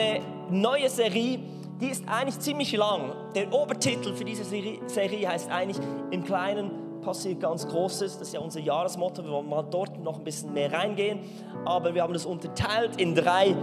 [0.00, 0.20] eine
[0.50, 1.38] neue Serie,
[1.80, 3.12] die ist eigentlich ziemlich lang.
[3.34, 5.78] Der Obertitel für diese Serie heißt eigentlich
[6.10, 8.18] Im Kleinen passiert ganz Großes.
[8.18, 9.24] Das ist ja unser Jahresmotto.
[9.24, 11.20] Wir wollen mal dort noch ein bisschen mehr reingehen.
[11.64, 13.54] Aber wir haben das unterteilt in drei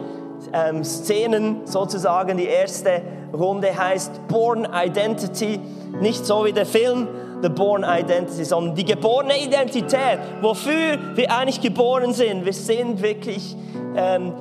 [0.54, 2.38] ähm, Szenen sozusagen.
[2.38, 3.02] Die erste
[3.34, 5.60] Runde heißt Born Identity.
[6.02, 7.08] Nicht so wie der Film
[7.44, 10.18] The Born Identity, sondern die geborene Identität.
[10.42, 12.44] Wofür wir eigentlich geboren sind.
[12.46, 13.56] Wir sind wirklich
[13.96, 14.34] ähm,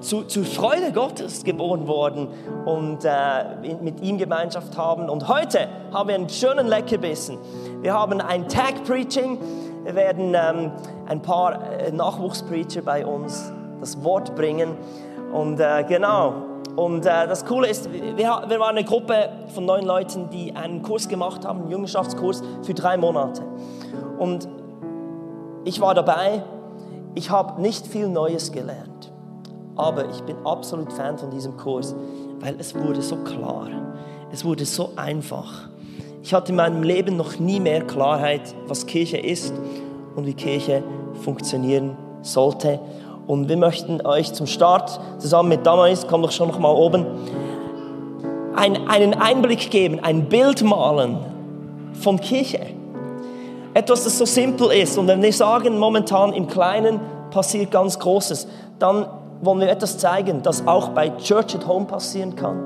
[0.00, 2.28] zu, zur Freude Gottes geboren worden
[2.64, 5.08] und äh, mit ihm Gemeinschaft haben.
[5.08, 7.38] Und heute haben wir einen schönen Leckerbissen.
[7.80, 9.38] Wir haben ein Tag Preaching.
[9.84, 10.72] Wir werden ähm,
[11.06, 14.76] ein paar äh, Nachwuchspreacher bei uns das Wort bringen.
[15.32, 16.34] Und äh, genau.
[16.76, 20.82] Und äh, das Coole ist, wir, wir waren eine Gruppe von neun Leuten, die einen
[20.82, 23.42] Kurs gemacht haben, einen Jüngerschaftskurs für drei Monate.
[24.18, 24.48] Und
[25.64, 26.42] ich war dabei.
[27.14, 29.12] Ich habe nicht viel Neues gelernt.
[29.78, 31.94] Aber ich bin absolut Fan von diesem Kurs,
[32.40, 33.68] weil es wurde so klar.
[34.30, 35.68] Es wurde so einfach.
[36.22, 39.54] Ich hatte in meinem Leben noch nie mehr Klarheit, was Kirche ist
[40.16, 40.82] und wie Kirche
[41.22, 42.80] funktionieren sollte.
[43.26, 47.06] Und wir möchten euch zum Start zusammen mit Damaris, komm doch schon noch mal oben,
[48.56, 51.18] ein, einen Einblick geben, ein Bild malen
[51.92, 52.66] von Kirche.
[53.74, 54.98] Etwas, das so simpel ist.
[54.98, 58.48] Und wenn wir sagen, momentan im Kleinen passiert ganz Großes,
[58.78, 59.06] dann
[59.40, 62.64] wollen wir etwas zeigen, das auch bei Church at Home passieren kann.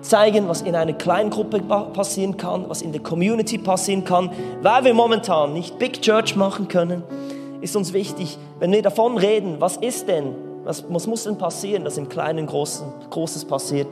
[0.00, 4.30] Zeigen, was in einer Kleingruppe passieren kann, was in der Community passieren kann.
[4.62, 7.02] Weil wir momentan nicht Big Church machen können,
[7.60, 11.84] ist uns wichtig, wenn wir davon reden, was ist denn, was, was muss denn passieren,
[11.84, 13.88] dass im Kleinen Großen, Großes passiert.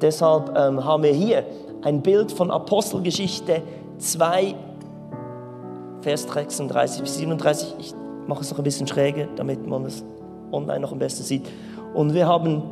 [0.00, 1.44] Deshalb ähm, haben wir hier
[1.82, 3.62] ein Bild von Apostelgeschichte
[3.98, 4.54] 2,
[6.00, 7.74] Vers 36 bis 37.
[7.78, 7.94] Ich
[8.26, 10.04] mache es noch ein bisschen schräger, damit man es
[10.52, 11.48] online noch am besten sieht.
[11.94, 12.62] Und wir haben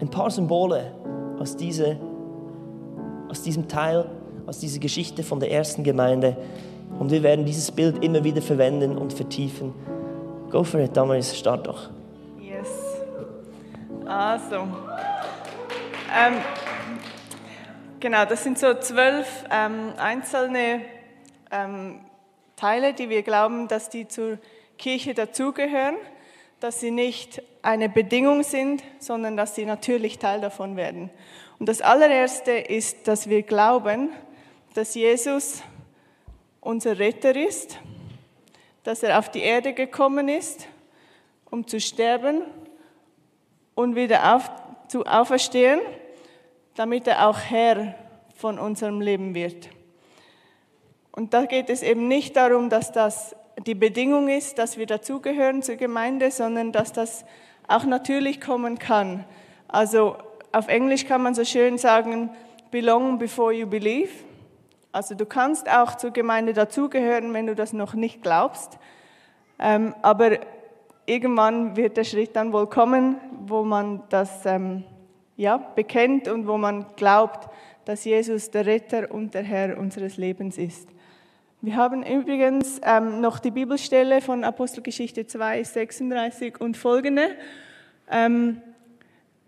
[0.00, 0.92] ein paar Symbole
[1.38, 1.96] aus, diese,
[3.28, 4.06] aus diesem Teil,
[4.46, 6.36] aus dieser Geschichte von der ersten Gemeinde.
[6.98, 9.74] Und wir werden dieses Bild immer wieder verwenden und vertiefen.
[10.50, 11.90] Go for it, Damaris, start doch.
[12.40, 12.68] Yes.
[14.06, 14.56] Also,
[16.16, 16.34] ähm,
[18.00, 20.80] genau, das sind so zwölf ähm, einzelne
[21.50, 22.00] ähm,
[22.56, 24.38] Teile, die wir glauben, dass die zur
[24.78, 25.96] Kirche dazugehören
[26.60, 31.10] dass sie nicht eine Bedingung sind, sondern dass sie natürlich Teil davon werden.
[31.58, 34.10] Und das allererste ist, dass wir glauben,
[34.74, 35.62] dass Jesus
[36.60, 37.78] unser Retter ist,
[38.84, 40.68] dass er auf die Erde gekommen ist,
[41.50, 42.42] um zu sterben
[43.74, 44.50] und wieder auf,
[44.88, 45.80] zu auferstehen,
[46.74, 47.94] damit er auch Herr
[48.34, 49.68] von unserem Leben wird.
[51.12, 53.34] Und da geht es eben nicht darum, dass das
[53.66, 57.24] die Bedingung ist, dass wir dazugehören zur Gemeinde, sondern dass das
[57.66, 59.24] auch natürlich kommen kann.
[59.66, 60.16] Also
[60.52, 62.30] auf Englisch kann man so schön sagen,
[62.70, 64.10] belong before you believe.
[64.92, 68.78] Also du kannst auch zur Gemeinde dazugehören, wenn du das noch nicht glaubst.
[69.58, 70.38] Ähm, aber
[71.04, 73.16] irgendwann wird der Schritt dann wohl kommen,
[73.46, 74.84] wo man das ähm,
[75.36, 77.48] ja, bekennt und wo man glaubt,
[77.84, 80.88] dass Jesus der Retter und der Herr unseres Lebens ist.
[81.60, 87.30] Wir haben übrigens ähm, noch die Bibelstelle von Apostelgeschichte 2, 36 und folgende.
[88.08, 88.62] Ähm,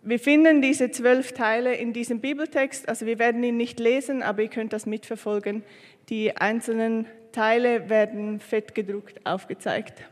[0.02, 4.42] wir finden diese zwölf Teile in diesem Bibeltext, also wir werden ihn nicht lesen, aber
[4.42, 5.62] ihr könnt das mitverfolgen.
[6.08, 10.02] Die einzelnen Teile werden fett gedruckt aufgezeigt.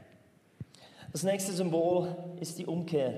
[1.11, 3.15] Das nächste Symbol ist die Umkehr.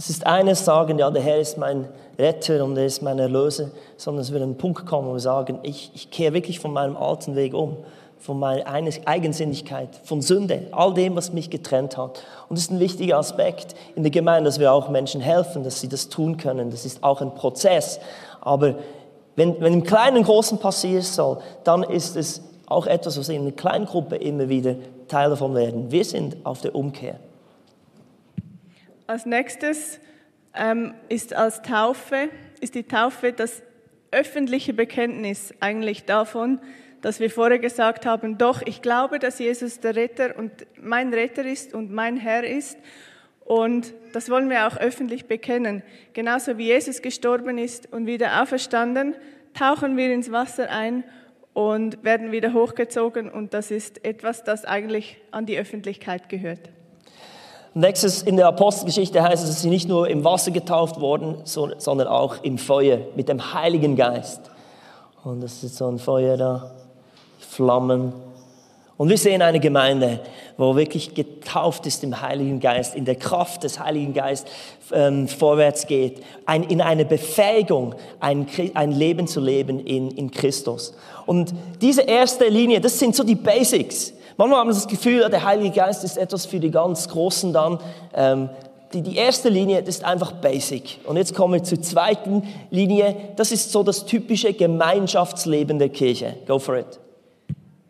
[0.00, 1.86] Es ist eines sagen, ja, der Herr ist mein
[2.18, 5.58] Retter und er ist mein Erlöser, sondern es wird ein Punkt kommen, wo wir sagen,
[5.62, 7.76] ich, ich kehre wirklich von meinem alten Weg um,
[8.18, 12.22] von meiner Eigensinnigkeit, von Sünde, all dem, was mich getrennt hat.
[12.48, 15.82] Und es ist ein wichtiger Aspekt in der Gemeinde, dass wir auch Menschen helfen, dass
[15.82, 16.70] sie das tun können.
[16.70, 18.00] Das ist auch ein Prozess.
[18.40, 18.76] Aber
[19.36, 23.52] wenn, wenn im Kleinen Großen passieren soll, dann ist es auch etwas, was in einer
[23.52, 24.76] kleinen Gruppe immer wieder
[25.08, 25.90] Teil davon werden.
[25.90, 27.16] Wir sind auf der Umkehr.
[29.10, 29.98] Als nächstes
[30.54, 32.28] ähm, ist als Taufe,
[32.60, 33.60] ist die Taufe das
[34.12, 36.60] öffentliche Bekenntnis eigentlich davon,
[37.00, 41.44] dass wir vorher gesagt haben, doch, ich glaube, dass Jesus der Retter und mein Retter
[41.44, 42.78] ist und mein Herr ist.
[43.44, 45.82] Und das wollen wir auch öffentlich bekennen.
[46.12, 49.16] Genauso wie Jesus gestorben ist und wieder auferstanden,
[49.58, 51.02] tauchen wir ins Wasser ein
[51.52, 53.28] und werden wieder hochgezogen.
[53.28, 56.70] Und das ist etwas, das eigentlich an die Öffentlichkeit gehört.
[57.72, 62.08] Nächstes in der Apostelgeschichte heißt es, dass sie nicht nur im Wasser getauft wurden, sondern
[62.08, 64.40] auch im Feuer mit dem Heiligen Geist.
[65.22, 66.72] Und das ist so ein Feuer da,
[67.38, 68.12] Flammen.
[68.96, 70.20] Und wir sehen eine Gemeinde,
[70.56, 74.50] wo wirklich getauft ist im Heiligen Geist, in der Kraft des Heiligen Geistes
[74.92, 80.92] ähm, vorwärts geht, ein, in eine Befähigung, ein, ein Leben zu leben in, in Christus.
[81.24, 84.12] Und diese erste Linie, das sind so die Basics.
[84.40, 87.78] Manchmal haben wir das Gefühl, der Heilige Geist ist etwas für die ganz Großen dann.
[88.14, 88.48] Ähm,
[88.90, 90.96] die, die erste Linie, das ist einfach basic.
[91.04, 93.34] Und jetzt kommen wir zur zweiten Linie.
[93.36, 96.38] Das ist so das typische Gemeinschaftsleben der Kirche.
[96.46, 96.98] Go for it.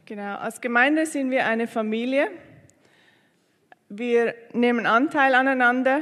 [0.07, 2.27] Genau, als Gemeinde sind wir eine Familie.
[3.89, 6.01] Wir nehmen Anteil aneinander,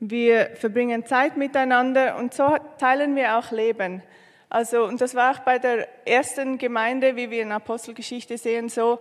[0.00, 4.02] wir verbringen Zeit miteinander und so teilen wir auch Leben.
[4.48, 8.98] Also, und das war auch bei der ersten Gemeinde, wie wir in Apostelgeschichte sehen, so,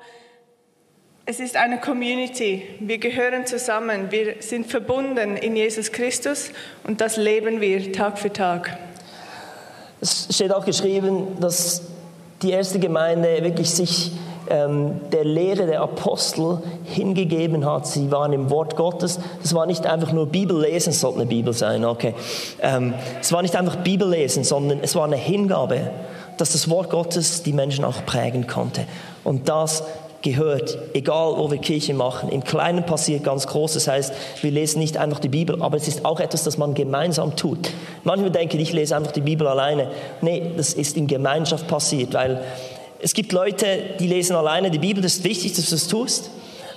[1.31, 2.63] es ist eine Community.
[2.81, 4.12] Wir gehören zusammen.
[4.12, 6.51] Wir sind verbunden in Jesus Christus
[6.83, 8.78] und das leben wir Tag für Tag.
[10.01, 11.83] Es steht auch geschrieben, dass
[12.42, 14.12] die erste Gemeinde wirklich sich
[14.50, 17.88] ähm, der Lehre der Apostel hingegeben hat.
[17.88, 19.18] Sie waren im Wort Gottes.
[19.42, 22.13] Das war nicht einfach nur Bibel lesen, es sollte eine Bibel sein, okay.
[22.60, 25.92] Ähm, es war nicht einfach Bibel lesen, sondern es war eine Hingabe,
[26.36, 28.84] dass das Wort Gottes die Menschen auch prägen konnte.
[29.24, 29.86] Und das
[30.21, 32.29] gehört, egal wo wir Kirche machen.
[32.29, 33.73] Im Kleinen passiert ganz groß.
[33.73, 36.73] Das heißt, wir lesen nicht einfach die Bibel, aber es ist auch etwas, das man
[36.73, 37.71] gemeinsam tut.
[38.03, 39.89] Manchmal denken, ich lese einfach die Bibel alleine.
[40.21, 42.44] Nee, das ist in Gemeinschaft passiert, weil
[43.00, 43.65] es gibt Leute,
[44.00, 45.01] die lesen alleine die Bibel.
[45.01, 46.29] Das ist wichtig, dass du es tust.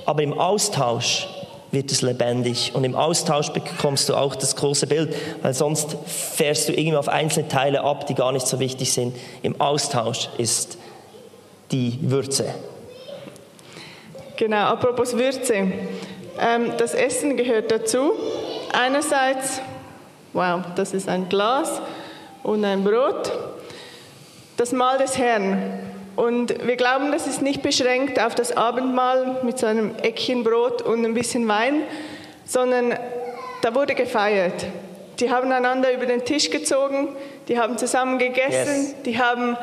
[0.07, 1.29] Aber im Austausch
[1.71, 2.73] wird es lebendig.
[2.75, 7.09] Und im Austausch bekommst du auch das große Bild, weil sonst fährst du irgendwie auf
[7.09, 9.15] einzelne Teile ab, die gar nicht so wichtig sind.
[9.43, 10.79] Im Austausch ist
[11.73, 12.47] die Würze.
[14.37, 15.55] Genau, apropos Würze.
[16.41, 18.15] Ähm, das Essen gehört dazu.
[18.73, 19.61] Einerseits,
[20.33, 21.81] wow, das ist ein Glas
[22.43, 23.31] und ein Brot.
[24.57, 25.79] Das Mahl des Herrn.
[26.17, 30.83] Und wir glauben, das ist nicht beschränkt auf das Abendmahl mit so einem Eckchen Brot
[30.83, 31.83] und ein bisschen Wein,
[32.45, 32.97] sondern
[33.63, 34.67] da wurde gefeiert.
[35.21, 37.09] Die haben einander über den Tisch gezogen,
[37.47, 38.95] die haben zusammen gegessen, yes.
[39.05, 39.57] die haben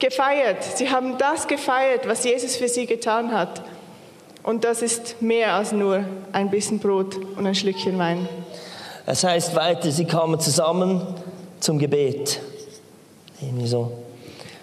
[0.00, 0.64] gefeiert.
[0.64, 3.62] Sie haben das gefeiert, was Jesus für sie getan hat.
[4.42, 8.28] Und das ist mehr als nur ein bisschen Brot und ein Schlückchen Wein.
[9.06, 11.02] Es heißt weiter, sie kamen zusammen
[11.60, 12.40] zum Gebet.
[13.40, 13.92] Irgendwie so.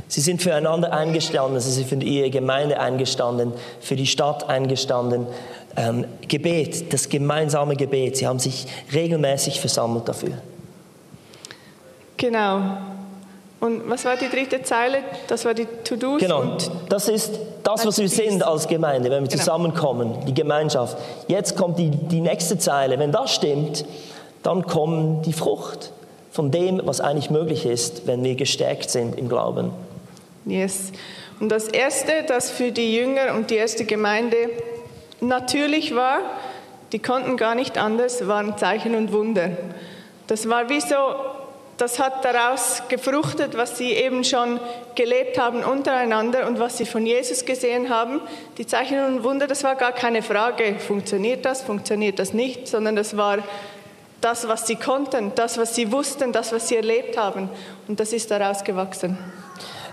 [0.07, 3.51] Sie sind füreinander eingestanden, sie sind für ihre Gemeinde eingestanden,
[3.81, 5.27] für die Stadt eingestanden.
[5.75, 10.37] Ähm, Gebet, das gemeinsame Gebet, sie haben sich regelmäßig versammelt dafür.
[12.15, 12.77] Genau.
[13.59, 14.99] Und was war die dritte Zeile?
[15.27, 16.21] Das war die To-Dos.
[16.21, 16.57] Genau,
[16.89, 19.39] das ist das, was wir sind als Gemeinde, wenn wir genau.
[19.39, 20.97] zusammenkommen, die Gemeinschaft.
[21.27, 22.99] Jetzt kommt die, die nächste Zeile.
[22.99, 23.83] Wenn das stimmt,
[24.43, 25.91] dann kommt die Frucht
[26.31, 29.71] von dem, was eigentlich möglich ist, wenn wir gestärkt sind im Glauben.
[30.45, 30.91] Yes.
[31.39, 34.37] Und das Erste, das für die Jünger und die erste Gemeinde
[35.19, 36.19] natürlich war,
[36.91, 39.49] die konnten gar nicht anders, waren Zeichen und Wunder.
[40.27, 40.95] Das war wie so
[41.77, 44.59] das hat daraus gefruchtet, was sie eben schon
[44.95, 48.19] gelebt haben untereinander und was sie von Jesus gesehen haben.
[48.57, 52.95] Die Zeichen und Wunder, das war gar keine Frage, funktioniert das, funktioniert das nicht, sondern
[52.95, 53.39] das war
[54.21, 57.49] das, was sie konnten, das, was sie wussten, das, was sie erlebt haben.
[57.87, 59.17] Und das ist daraus gewachsen.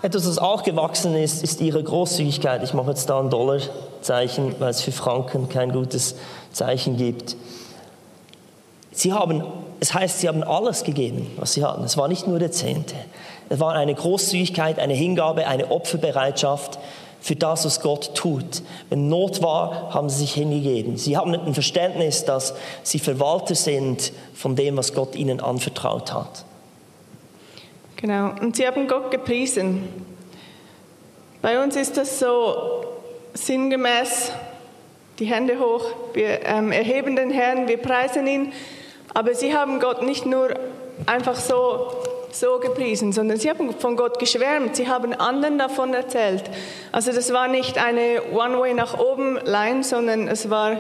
[0.01, 2.63] Etwas, was auch gewachsen ist, ist ihre Großzügigkeit.
[2.63, 6.17] Ich mache jetzt da ein Dollarzeichen, weil es für Franken kein gutes
[6.53, 7.37] Zeichen gibt.
[8.93, 9.43] Sie haben
[9.85, 11.85] es heißt, sie haben alles gegeben, was sie hatten.
[11.85, 12.95] Es war nicht nur der Zehnte.
[13.51, 16.79] Es war eine Großzügigkeit, eine Hingabe, eine Opferbereitschaft
[17.21, 18.63] für das, was Gott tut.
[18.89, 20.97] Wenn Not war, haben sie sich hingegeben.
[20.97, 26.47] Sie haben ein Verständnis, dass sie Verwalter sind von dem, was Gott ihnen anvertraut hat.
[27.97, 29.87] Genau, und sie haben Gott gepriesen.
[31.43, 32.87] Bei uns ist das so
[33.35, 34.33] sinngemäß,
[35.19, 38.53] die Hände hoch, wir ähm, erheben den Herrn, wir preisen ihn.
[39.15, 40.51] Aber sie haben Gott nicht nur
[41.07, 41.87] einfach so,
[42.33, 44.77] so gepriesen, sondern sie haben von Gott geschwärmt.
[44.77, 46.43] Sie haben anderen davon erzählt.
[46.93, 50.79] Also das war nicht eine One-Way nach oben Line, sondern es war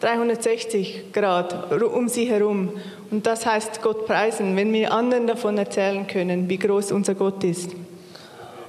[0.00, 2.70] 360 Grad um sie herum.
[3.10, 7.44] Und das heißt Gott preisen, wenn wir anderen davon erzählen können, wie groß unser Gott
[7.44, 7.70] ist.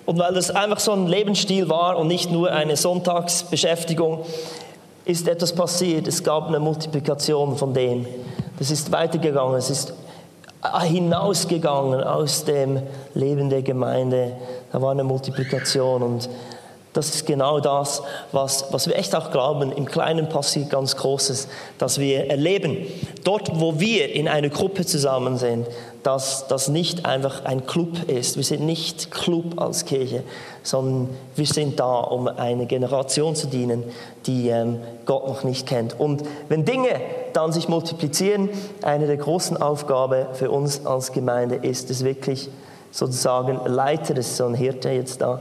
[0.06, 4.26] Und weil das einfach so ein Lebensstil war und nicht nur eine Sonntagsbeschäftigung,
[5.06, 6.08] ist etwas passiert.
[6.08, 8.06] Es gab eine Multiplikation von dem.
[8.60, 9.94] Das ist weitergegangen, es ist
[10.82, 12.82] hinausgegangen aus dem
[13.14, 14.34] Leben der Gemeinde.
[14.72, 16.30] Da war eine Multiplikation und
[16.94, 19.72] Das ist genau das, was, was wir echt auch glauben.
[19.72, 21.48] Im Kleinen passiert ganz Großes,
[21.80, 22.86] dass wir erleben.
[23.24, 25.68] Dort, wo wir in einer Gruppe zusammen sind,
[26.04, 28.36] dass das nicht einfach ein Club ist.
[28.36, 30.24] Wir sind nicht Club als Kirche,
[30.62, 33.84] sondern wir sind da, um eine Generation zu dienen,
[34.26, 36.00] die ähm, Gott noch nicht kennt.
[36.00, 36.90] Und wenn Dinge
[37.32, 38.50] dann sich multiplizieren,
[38.82, 42.50] eine der großen Aufgaben für uns als Gemeinde ist es wirklich
[42.92, 45.40] sozusagen Leiter, das ist so ein Hirte jetzt da,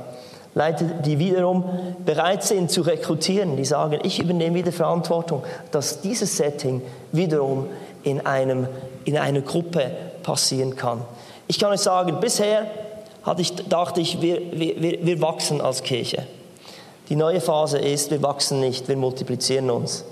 [0.54, 1.64] Leiter, die wiederum
[2.04, 7.66] bereit sind zu rekrutieren, die sagen, ich übernehme wieder Verantwortung, dass dieses Setting wiederum
[8.02, 8.69] in, einem,
[9.04, 9.90] in einer Gruppe
[10.23, 11.02] passieren kann.
[11.49, 12.67] Ich kann euch sagen, bisher
[13.23, 16.26] hatte ich, dachte ich, wir, wir, wir wachsen als Kirche.
[17.09, 20.05] Die neue Phase ist, wir wachsen nicht, wir multiplizieren uns.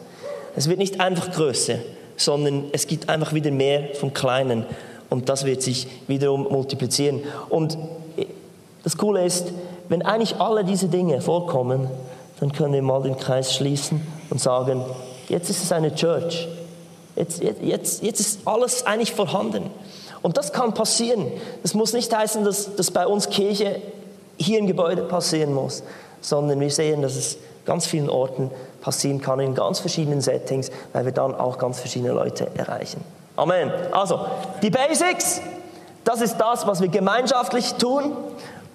[0.56, 1.76] Es wird nicht einfach größer,
[2.16, 4.66] sondern es gibt einfach wieder mehr vom Kleinen
[5.08, 7.22] und das wird sich wiederum multiplizieren.
[7.48, 7.78] Und
[8.82, 9.52] das Coole ist,
[9.88, 11.88] wenn eigentlich alle diese Dinge vorkommen,
[12.38, 14.00] dann können wir mal den Kreis schließen
[14.30, 14.84] und sagen,
[15.28, 16.48] jetzt ist es eine Church.
[17.16, 19.64] Jetzt, jetzt, jetzt ist alles eigentlich vorhanden.
[20.22, 21.30] Und das kann passieren.
[21.62, 23.80] Das muss nicht heißen, dass, dass bei uns Kirche
[24.36, 25.82] hier im Gebäude passieren muss,
[26.20, 28.50] sondern wir sehen, dass es ganz vielen Orten
[28.80, 33.02] passieren kann, in ganz verschiedenen Settings, weil wir dann auch ganz verschiedene Leute erreichen.
[33.36, 33.70] Amen.
[33.92, 34.20] Also,
[34.62, 35.40] die Basics,
[36.04, 38.12] das ist das, was wir gemeinschaftlich tun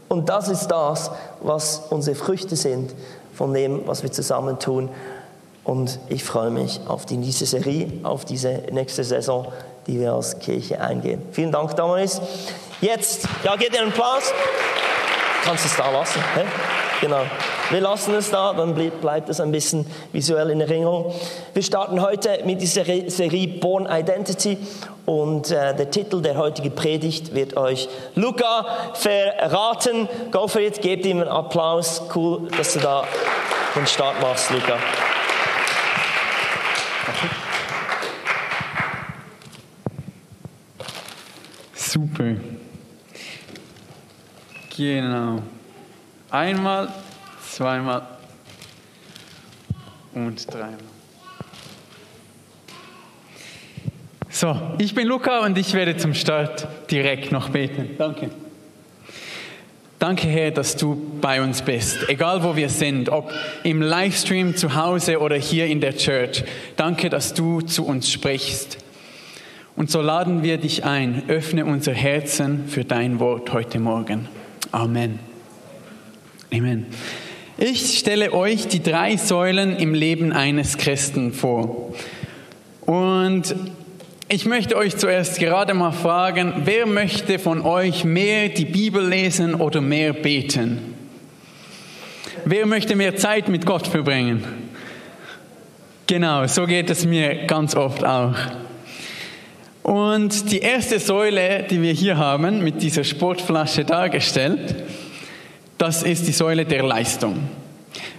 [0.08, 1.12] und das ist das,
[1.42, 2.94] was unsere Früchte sind
[3.34, 4.90] von dem, was wir zusammen tun.
[5.64, 9.48] Und ich freue mich auf die nächste Serie, auf diese nächste Saison,
[9.88, 11.22] die wir als Kirche eingehen.
[11.32, 12.22] Vielen Dank, Damaris.
[12.82, 14.34] Jetzt, ja, gebt ihr einen Applaus.
[15.44, 16.22] Kannst es da lassen?
[16.36, 16.44] Hä?
[17.02, 17.22] Genau.
[17.70, 21.14] Wir lassen es da, dann bleibt es ein bisschen visuell in Erinnerung.
[21.54, 24.58] Wir starten heute mit dieser Serie Born Identity
[25.06, 30.08] und äh, der Titel der heutigen Predigt wird euch Luca verraten.
[30.32, 32.02] Go for it, gebt ihm einen Applaus.
[32.16, 33.04] Cool, dass du da
[33.76, 34.78] den Start machst, Luca.
[41.96, 42.36] Super.
[44.76, 45.42] Genau.
[46.30, 46.90] Einmal,
[47.42, 48.06] zweimal
[50.14, 50.76] und dreimal.
[54.30, 57.92] So, ich bin Luca und ich werde zum Start direkt noch beten.
[57.98, 58.30] Danke.
[59.98, 63.32] Danke, Herr, dass du bei uns bist, egal wo wir sind, ob
[63.64, 66.44] im Livestream zu Hause oder hier in der Church.
[66.76, 68.85] Danke, dass du zu uns sprichst.
[69.76, 74.30] Und so laden wir dich ein, öffne unser Herzen für dein Wort heute Morgen.
[74.72, 75.20] Amen.
[76.54, 76.86] Amen.
[77.58, 81.94] Ich stelle euch die drei Säulen im Leben eines Christen vor.
[82.86, 83.54] Und
[84.30, 89.56] ich möchte euch zuerst gerade mal fragen, wer möchte von euch mehr die Bibel lesen
[89.56, 90.96] oder mehr beten?
[92.46, 94.42] Wer möchte mehr Zeit mit Gott verbringen?
[96.08, 98.36] Genau, so geht es mir ganz oft auch.
[99.86, 104.78] Und die erste Säule, die wir hier haben, mit dieser Sportflasche dargestellt,
[105.78, 107.48] das ist die Säule der Leistung.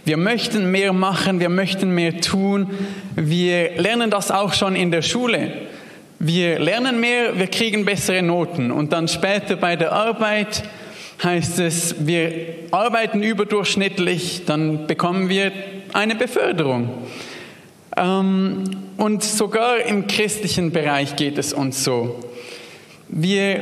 [0.04, 2.70] Wir möchten mehr machen, wir möchten mehr tun.
[3.16, 5.50] Wir lernen das auch schon in der Schule.
[6.20, 8.70] Wir lernen mehr, wir kriegen bessere Noten.
[8.70, 10.62] Und dann später bei der Arbeit
[11.20, 12.30] heißt es, wir
[12.70, 15.50] arbeiten überdurchschnittlich, dann bekommen wir
[15.92, 16.90] eine Beförderung.
[17.97, 18.65] Ähm,
[18.97, 22.21] und sogar im christlichen Bereich geht es uns so.
[23.09, 23.61] Wir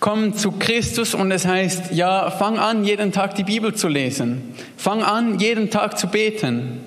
[0.00, 4.54] kommen zu Christus und es heißt, ja, fang an, jeden Tag die Bibel zu lesen.
[4.76, 6.80] Fang an, jeden Tag zu beten.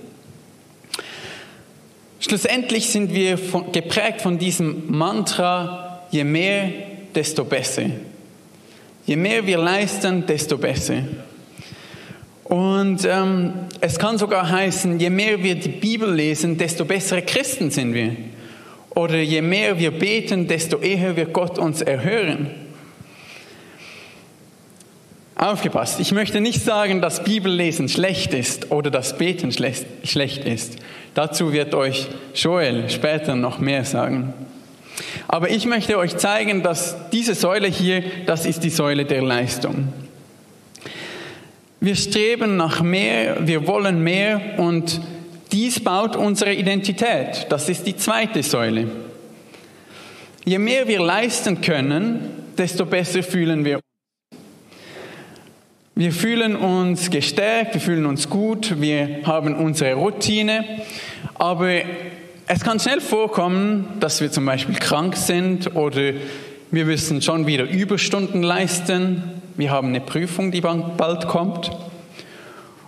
[2.20, 6.72] Schlussendlich sind wir von, geprägt von diesem Mantra, je mehr,
[7.14, 7.84] desto besser.
[9.06, 11.04] Je mehr wir leisten, desto besser.
[12.46, 17.72] Und ähm, es kann sogar heißen, je mehr wir die Bibel lesen, desto bessere Christen
[17.72, 18.16] sind wir.
[18.92, 22.52] Oder je mehr wir beten, desto eher wird Gott uns erhören.
[25.36, 30.78] Aufgepasst, ich möchte nicht sagen, dass Bibellesen schlecht ist oder dass Beten schlecht ist.
[31.16, 34.34] Dazu wird euch Joel später noch mehr sagen.
[35.28, 39.92] Aber ich möchte euch zeigen, dass diese Säule hier, das ist die Säule der Leistung.
[41.80, 45.02] Wir streben nach mehr, wir wollen mehr und
[45.52, 47.48] dies baut unsere Identität.
[47.50, 48.88] Das ist die zweite Säule.
[50.44, 52.20] Je mehr wir leisten können,
[52.58, 53.84] desto besser fühlen wir uns.
[55.96, 60.66] Wir fühlen uns gestärkt, wir fühlen uns gut, wir haben unsere Routine,
[61.36, 61.72] aber
[62.48, 66.14] es kann schnell vorkommen, dass wir zum Beispiel krank sind oder
[66.70, 71.72] wir müssen schon wieder Überstunden leisten, wir haben eine Prüfung, die bald kommt.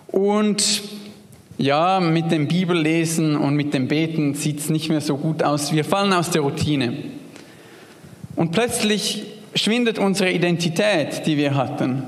[0.07, 0.81] Und
[1.57, 5.71] ja, mit dem Bibellesen und mit dem Beten sieht es nicht mehr so gut aus.
[5.71, 6.93] Wir fallen aus der Routine.
[8.35, 12.03] Und plötzlich schwindet unsere Identität, die wir hatten.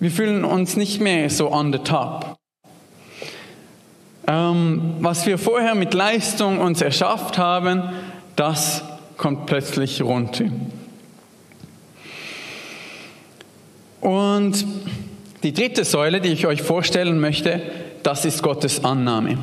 [0.00, 2.36] Wir fühlen uns nicht mehr so on the top.
[4.26, 7.82] Ähm, was wir vorher mit Leistung uns erschafft haben,
[8.36, 8.82] das
[9.16, 10.46] kommt plötzlich runter.
[14.02, 14.66] Und
[15.44, 17.62] die dritte Säule, die ich euch vorstellen möchte,
[18.02, 19.38] das ist Gottes Annahme.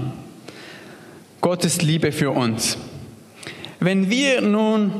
[1.40, 2.78] Gottes Liebe für uns.
[3.80, 4.92] Wenn wir nun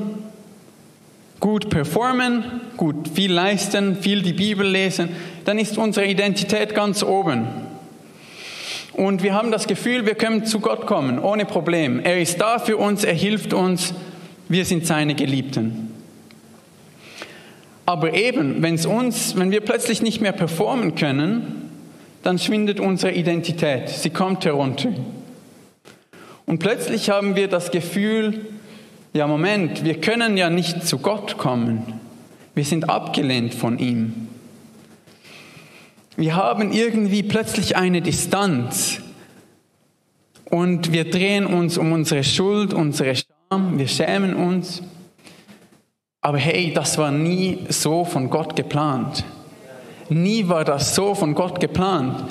[1.42, 2.46] gut performen,
[2.78, 5.10] gut viel leisten, viel die Bibel lesen,
[5.44, 7.46] dann ist unsere Identität ganz oben.
[8.94, 12.00] Und wir haben das Gefühl, wir können zu Gott kommen, ohne Problem.
[12.00, 13.94] Er ist da für uns, er hilft uns,
[14.48, 15.89] wir sind seine Geliebten.
[17.90, 21.72] Aber eben, wenn es uns, wenn wir plötzlich nicht mehr performen können,
[22.22, 24.90] dann schwindet unsere Identität, sie kommt herunter.
[26.46, 28.46] Und plötzlich haben wir das Gefühl,
[29.12, 32.00] ja Moment, wir können ja nicht zu Gott kommen.
[32.54, 34.28] Wir sind abgelehnt von ihm.
[36.16, 39.02] Wir haben irgendwie plötzlich eine Distanz
[40.46, 44.84] und wir drehen uns um unsere Schuld, unsere Scham, wir schämen uns.
[46.22, 49.24] Aber hey, das war nie so von Gott geplant.
[50.10, 52.26] Nie war das so von Gott geplant.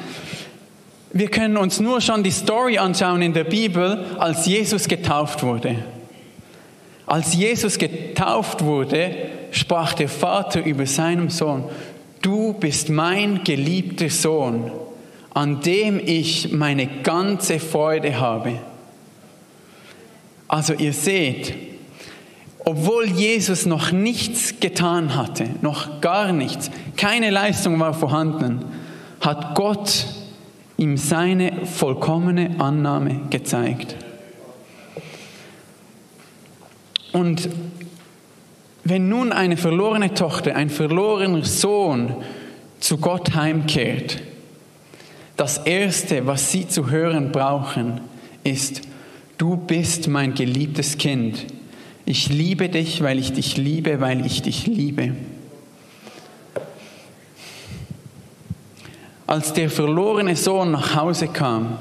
[1.13, 5.77] Wir können uns nur schon die Story anschauen in der Bibel, als Jesus getauft wurde.
[7.07, 9.11] Als Jesus getauft wurde,
[9.53, 11.65] sprach der Vater über seinen Sohn,
[12.21, 14.71] du bist mein geliebter Sohn,
[15.33, 18.59] an dem ich meine ganze Freude habe.
[20.47, 21.68] Also ihr seht,
[22.69, 28.63] obwohl Jesus noch nichts getan hatte, noch gar nichts, keine Leistung war vorhanden,
[29.23, 30.05] hat Gott
[30.77, 33.97] ihm seine vollkommene Annahme gezeigt.
[37.13, 37.49] Und
[38.85, 42.17] wenn nun eine verlorene Tochter, ein verlorener Sohn
[42.81, 44.21] zu Gott heimkehrt,
[45.39, 48.03] das Erste, was sie zu hören brauchen,
[48.45, 48.83] ist,
[49.39, 51.47] du bist mein geliebtes Kind
[52.09, 55.13] ich liebe dich, weil ich dich liebe, weil ich dich liebe.
[59.27, 61.77] Als der verlorene Sohn nach Hause kam,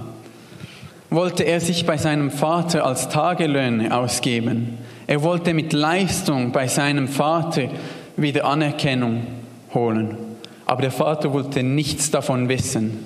[1.09, 4.77] wollte er sich bei seinem Vater als Tagelöhne ausgeben.
[5.07, 7.69] Er wollte mit Leistung bei seinem Vater
[8.17, 9.25] wieder Anerkennung
[9.73, 10.17] holen.
[10.65, 12.99] Aber der Vater wollte nichts davon wissen.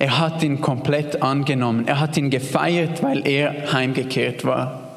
[0.00, 1.86] Er hat ihn komplett angenommen.
[1.86, 4.89] Er hat ihn gefeiert, weil er heimgekehrt war.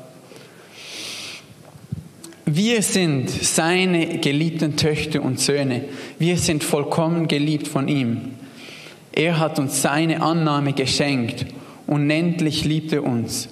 [2.46, 5.86] Wir sind seine geliebten Töchter und Söhne.
[6.20, 8.34] Wir sind vollkommen geliebt von ihm.
[9.14, 11.46] Er hat uns seine Annahme geschenkt.
[11.88, 13.48] Unendlich liebt er uns.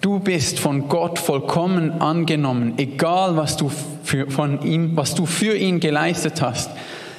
[0.00, 3.70] Du bist von Gott vollkommen angenommen, egal was du
[4.04, 6.70] für, von ihm, was du für ihn geleistet hast,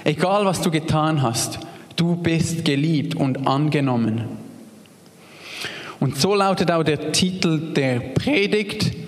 [0.04, 1.60] egal was du getan hast.
[1.98, 4.24] Du bist geliebt und angenommen.
[6.00, 9.01] Und so lautet auch der Titel der Predigt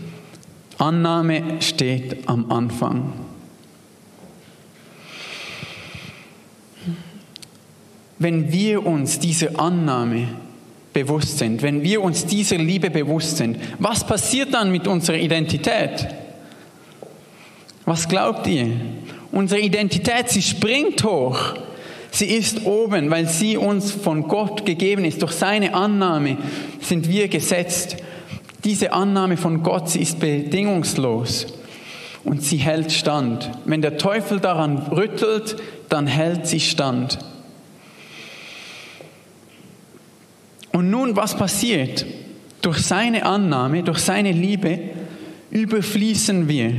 [0.77, 3.13] Annahme steht am Anfang.
[8.19, 10.29] Wenn wir uns dieser Annahme
[10.93, 16.07] bewusst sind, wenn wir uns dieser Liebe bewusst sind, was passiert dann mit unserer Identität?
[17.86, 18.67] Was glaubt ihr?
[19.31, 21.55] Unsere Identität, sie springt hoch.
[22.12, 25.21] Sie ist oben, weil sie uns von Gott gegeben ist.
[25.21, 26.38] Durch seine Annahme
[26.79, 27.97] sind wir gesetzt.
[28.63, 31.47] Diese Annahme von Gott, sie ist bedingungslos
[32.23, 33.52] und sie hält stand.
[33.65, 35.58] Wenn der Teufel daran rüttelt,
[35.89, 37.19] dann hält sie stand.
[40.71, 42.06] Und nun, was passiert?
[42.62, 44.80] Durch seine Annahme, durch seine Liebe
[45.52, 46.73] überfließen wir.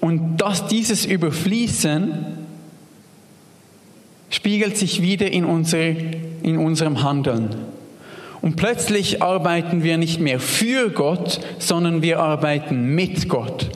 [0.00, 2.38] Und dass dieses Überfließen
[4.30, 5.96] spiegelt sich wieder in, unsere,
[6.42, 7.56] in unserem Handeln.
[8.40, 13.68] Und plötzlich arbeiten wir nicht mehr für Gott, sondern wir arbeiten mit Gott.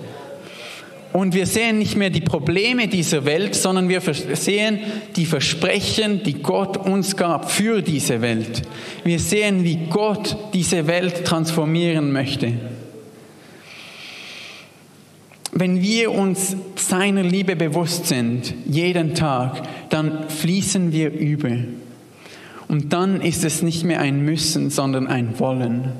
[1.12, 4.80] Und wir sehen nicht mehr die Probleme dieser Welt, sondern wir sehen
[5.14, 8.62] die Versprechen, die Gott uns gab für diese Welt.
[9.04, 12.54] Wir sehen, wie Gott diese Welt transformieren möchte.
[15.52, 21.50] Wenn wir uns seiner Liebe bewusst sind, jeden Tag, dann fließen wir über.
[22.68, 25.92] Und dann ist es nicht mehr ein Müssen, sondern ein Wollen.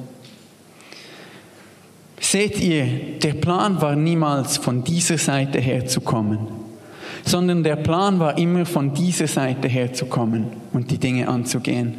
[2.21, 6.39] Seht ihr, der Plan war niemals von dieser Seite her zu kommen.
[7.25, 11.95] sondern der Plan war immer von dieser Seite her zu kommen und die Dinge anzugehen.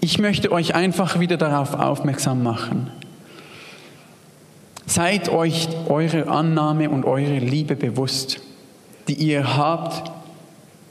[0.00, 2.90] Ich möchte euch einfach wieder darauf aufmerksam machen.
[4.86, 8.40] Seid euch eure Annahme und eure Liebe bewusst,
[9.06, 10.10] die ihr habt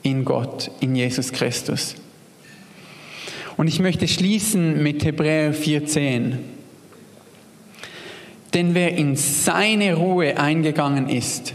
[0.08, 1.96] in Gott, in Jesus Christus.
[3.58, 6.38] Und ich möchte schließen mit Hebräer 4.10.
[8.54, 11.54] Denn wer in seine Ruhe eingegangen ist,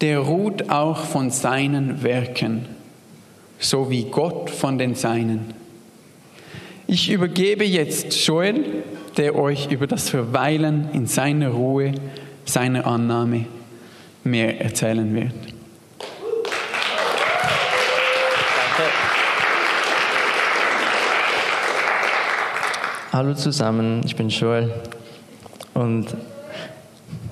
[0.00, 2.66] der ruht auch von seinen Werken,
[3.60, 5.54] so wie Gott von den Seinen.
[6.88, 8.82] Ich übergebe jetzt Joel,
[9.16, 11.92] der euch über das Verweilen in seiner Ruhe,
[12.44, 13.46] seiner Annahme
[14.24, 15.61] mehr erzählen wird.
[23.12, 24.72] Hallo zusammen, ich bin Joel
[25.74, 26.06] und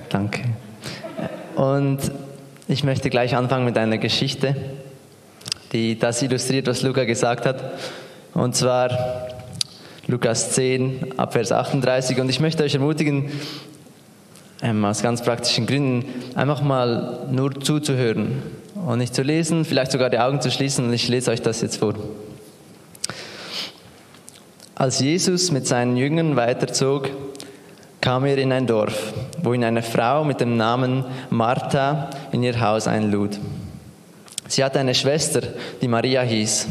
[0.09, 0.43] danke.
[1.55, 1.97] Und
[2.67, 4.55] ich möchte gleich anfangen mit einer Geschichte,
[5.71, 7.63] die das illustriert, was Luca gesagt hat.
[8.35, 8.91] Und zwar
[10.05, 12.21] Lukas 10, Abvers 38.
[12.21, 13.31] Und ich möchte euch ermutigen,
[14.61, 18.43] ähm, aus ganz praktischen Gründen, einfach mal nur zuzuhören
[18.85, 20.85] und nicht zu lesen, vielleicht sogar die Augen zu schließen.
[20.85, 21.95] Und ich lese euch das jetzt vor.
[24.81, 27.11] Als Jesus mit seinen Jüngern weiterzog,
[28.01, 29.13] kam er in ein Dorf,
[29.43, 33.37] wo ihn eine Frau mit dem Namen Martha in ihr Haus einlud.
[34.47, 35.43] Sie hatte eine Schwester,
[35.83, 36.65] die Maria hieß.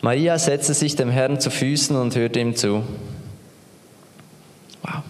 [0.00, 2.84] Maria setzte sich dem Herrn zu Füßen und hörte ihm zu.
[4.84, 5.02] Wow.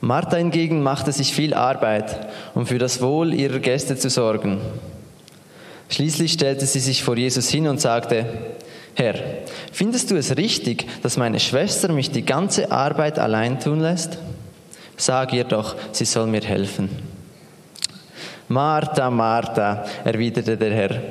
[0.00, 4.58] Martha hingegen machte sich viel Arbeit, um für das Wohl ihrer Gäste zu sorgen.
[5.90, 8.24] Schließlich stellte sie sich vor Jesus hin und sagte,
[8.94, 9.14] Herr,
[9.72, 14.18] findest du es richtig, dass meine Schwester mich die ganze Arbeit allein tun lässt?
[14.96, 16.88] Sag ihr doch, sie soll mir helfen.
[18.48, 21.02] Martha, Martha, erwiderte der Herr,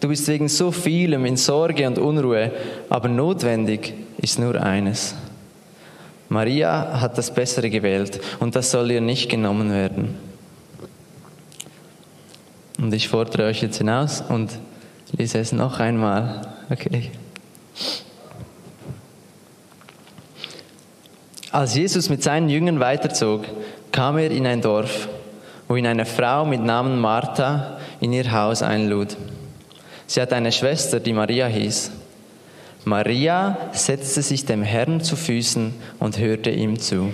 [0.00, 2.50] du bist wegen so vielem in Sorge und Unruhe,
[2.88, 5.14] aber notwendig ist nur eines.
[6.28, 10.16] Maria hat das Bessere gewählt und das soll ihr nicht genommen werden.
[12.78, 14.50] Und ich fordere euch jetzt hinaus und
[15.12, 16.42] lese es noch einmal.
[16.70, 17.10] Okay.
[21.50, 23.44] Als Jesus mit seinen Jüngern weiterzog,
[23.90, 25.08] kam er in ein Dorf,
[25.66, 29.16] wo ihn eine Frau mit Namen Martha in ihr Haus einlud.
[30.06, 31.90] Sie hatte eine Schwester, die Maria hieß.
[32.84, 37.12] Maria setzte sich dem Herrn zu Füßen und hörte ihm zu.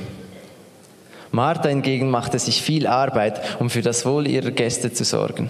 [1.31, 5.49] Martha hingegen machte sich viel Arbeit, um für das Wohl ihrer Gäste zu sorgen.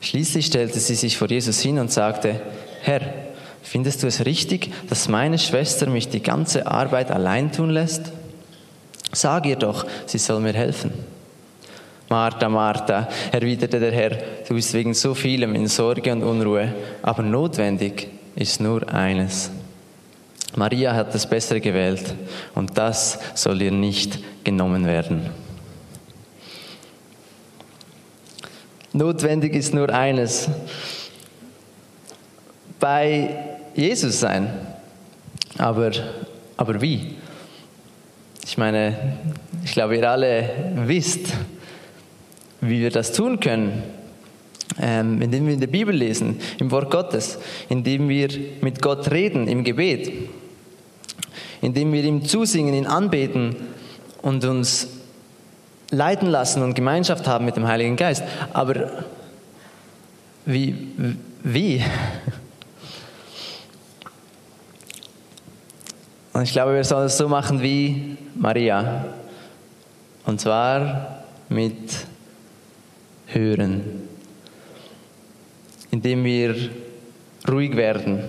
[0.00, 2.40] Schließlich stellte sie sich vor Jesus hin und sagte,
[2.82, 3.00] Herr,
[3.62, 8.12] Findest du es richtig, dass meine Schwester mich die ganze Arbeit allein tun lässt?
[9.12, 10.92] Sag ihr doch, sie soll mir helfen.
[12.08, 14.18] Martha, Martha, erwiderte der Herr,
[14.48, 19.50] du bist wegen so vielem in Sorge und Unruhe, aber notwendig ist nur eines.
[20.56, 22.14] Maria hat das Bessere gewählt
[22.56, 25.30] und das soll ihr nicht genommen werden.
[28.92, 30.48] Notwendig ist nur eines.
[32.80, 34.50] Bei Jesus sein.
[35.58, 35.90] Aber,
[36.56, 37.16] aber wie?
[38.44, 39.18] Ich meine,
[39.64, 40.50] ich glaube, ihr alle
[40.86, 41.32] wisst,
[42.60, 43.82] wie wir das tun können.
[44.80, 48.28] Ähm, indem wir in der Bibel lesen, im Wort Gottes, indem wir
[48.60, 50.12] mit Gott reden, im Gebet,
[51.60, 53.56] indem wir ihm zusingen, ihn anbeten
[54.22, 54.88] und uns
[55.90, 58.22] leiten lassen und Gemeinschaft haben mit dem Heiligen Geist.
[58.52, 59.04] Aber
[60.46, 60.74] wie?
[61.42, 61.82] Wie?
[66.40, 69.04] Und ich glaube, wir sollen es so machen wie Maria.
[70.24, 72.06] Und zwar mit
[73.26, 74.08] Hören.
[75.90, 76.70] Indem wir
[77.46, 78.24] ruhig werden.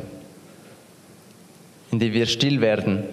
[1.90, 3.06] Indem wir still werden.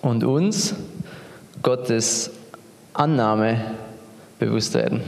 [0.00, 0.76] Und uns
[1.60, 2.30] Gottes
[2.92, 3.64] Annahme
[4.38, 5.02] bewusst werden.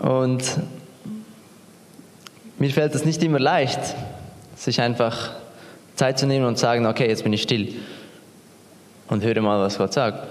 [0.00, 0.42] Und
[2.64, 3.78] mir fällt es nicht immer leicht,
[4.56, 5.32] sich einfach
[5.96, 7.74] Zeit zu nehmen und zu sagen, okay, jetzt bin ich still
[9.08, 10.26] und höre mal, was Gott sagt.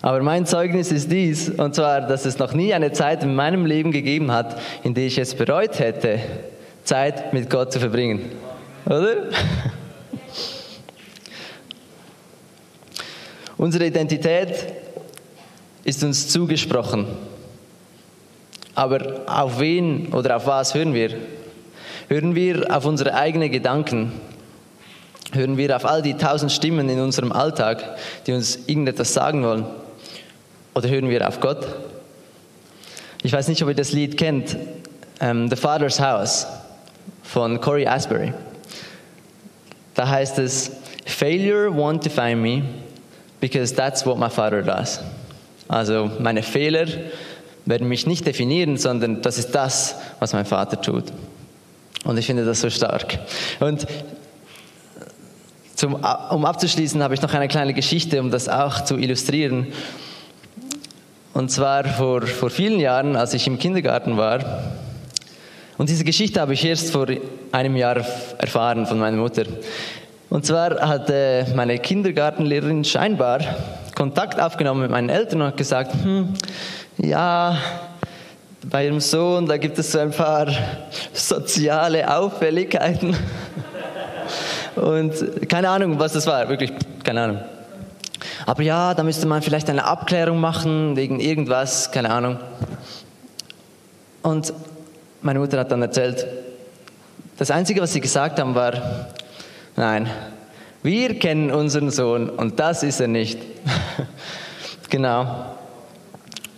[0.00, 3.64] Aber mein Zeugnis ist dies, und zwar, dass es noch nie eine Zeit in meinem
[3.64, 6.18] Leben gegeben hat, in der ich es bereut hätte,
[6.82, 8.32] Zeit mit Gott zu verbringen.
[8.84, 9.26] Oder?
[13.56, 14.64] Unsere Identität
[15.84, 17.06] ist uns zugesprochen.
[18.74, 21.10] Aber auf wen oder auf was hören wir?
[22.08, 24.12] Hören wir auf unsere eigenen Gedanken?
[25.32, 29.66] Hören wir auf all die tausend Stimmen in unserem Alltag, die uns irgendetwas sagen wollen?
[30.74, 31.66] Oder hören wir auf Gott?
[33.22, 34.56] Ich weiß nicht, ob ihr das Lied kennt,
[35.20, 36.46] um, The Father's House
[37.22, 38.32] von Corey Asbury.
[39.94, 40.72] Da heißt es,
[41.06, 42.62] Failure won't define me,
[43.40, 45.00] because that's what my father does.
[45.68, 46.86] Also meine Fehler
[47.64, 51.04] werden mich nicht definieren, sondern das ist das, was mein Vater tut.
[52.04, 53.18] Und ich finde das so stark.
[53.60, 53.86] Und
[55.74, 59.68] zum, um abzuschließen, habe ich noch eine kleine Geschichte, um das auch zu illustrieren.
[61.34, 64.62] Und zwar vor, vor vielen Jahren, als ich im Kindergarten war.
[65.78, 67.06] Und diese Geschichte habe ich erst vor
[67.52, 68.04] einem Jahr
[68.38, 69.44] erfahren von meiner Mutter.
[70.28, 73.40] Und zwar hatte meine Kindergartenlehrerin scheinbar
[73.94, 76.34] Kontakt aufgenommen mit meinen Eltern und gesagt, hm,
[77.02, 77.58] ja,
[78.64, 80.46] bei ihrem Sohn, da gibt es so ein paar
[81.12, 83.16] soziale Auffälligkeiten.
[84.76, 87.38] Und keine Ahnung, was das war, wirklich, keine Ahnung.
[88.46, 92.38] Aber ja, da müsste man vielleicht eine Abklärung machen wegen irgendwas, keine Ahnung.
[94.22, 94.54] Und
[95.22, 96.26] meine Mutter hat dann erzählt,
[97.36, 98.74] das Einzige, was sie gesagt haben, war,
[99.76, 100.08] nein,
[100.84, 103.38] wir kennen unseren Sohn und das ist er nicht.
[104.88, 105.51] genau.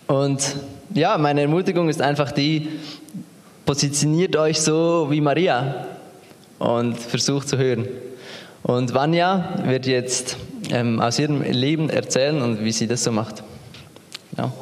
[0.06, 0.56] Und
[0.92, 2.68] ja, meine Ermutigung ist einfach die,
[3.64, 5.86] positioniert euch so wie Maria
[6.58, 7.88] und versucht zu hören.
[8.62, 10.36] Und Vanya wird jetzt
[10.70, 13.42] ähm, aus ihrem Leben erzählen und wie sie das so macht.
[14.36, 14.52] Ja.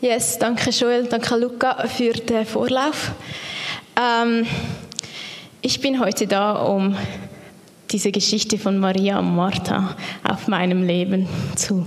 [0.00, 3.12] Yes, danke Joel, danke Luca für den Vorlauf.
[3.98, 4.46] Ähm,
[5.62, 6.94] ich bin heute da, um
[7.94, 9.94] diese Geschichte von Maria und Martha
[10.28, 11.86] auf meinem Leben zu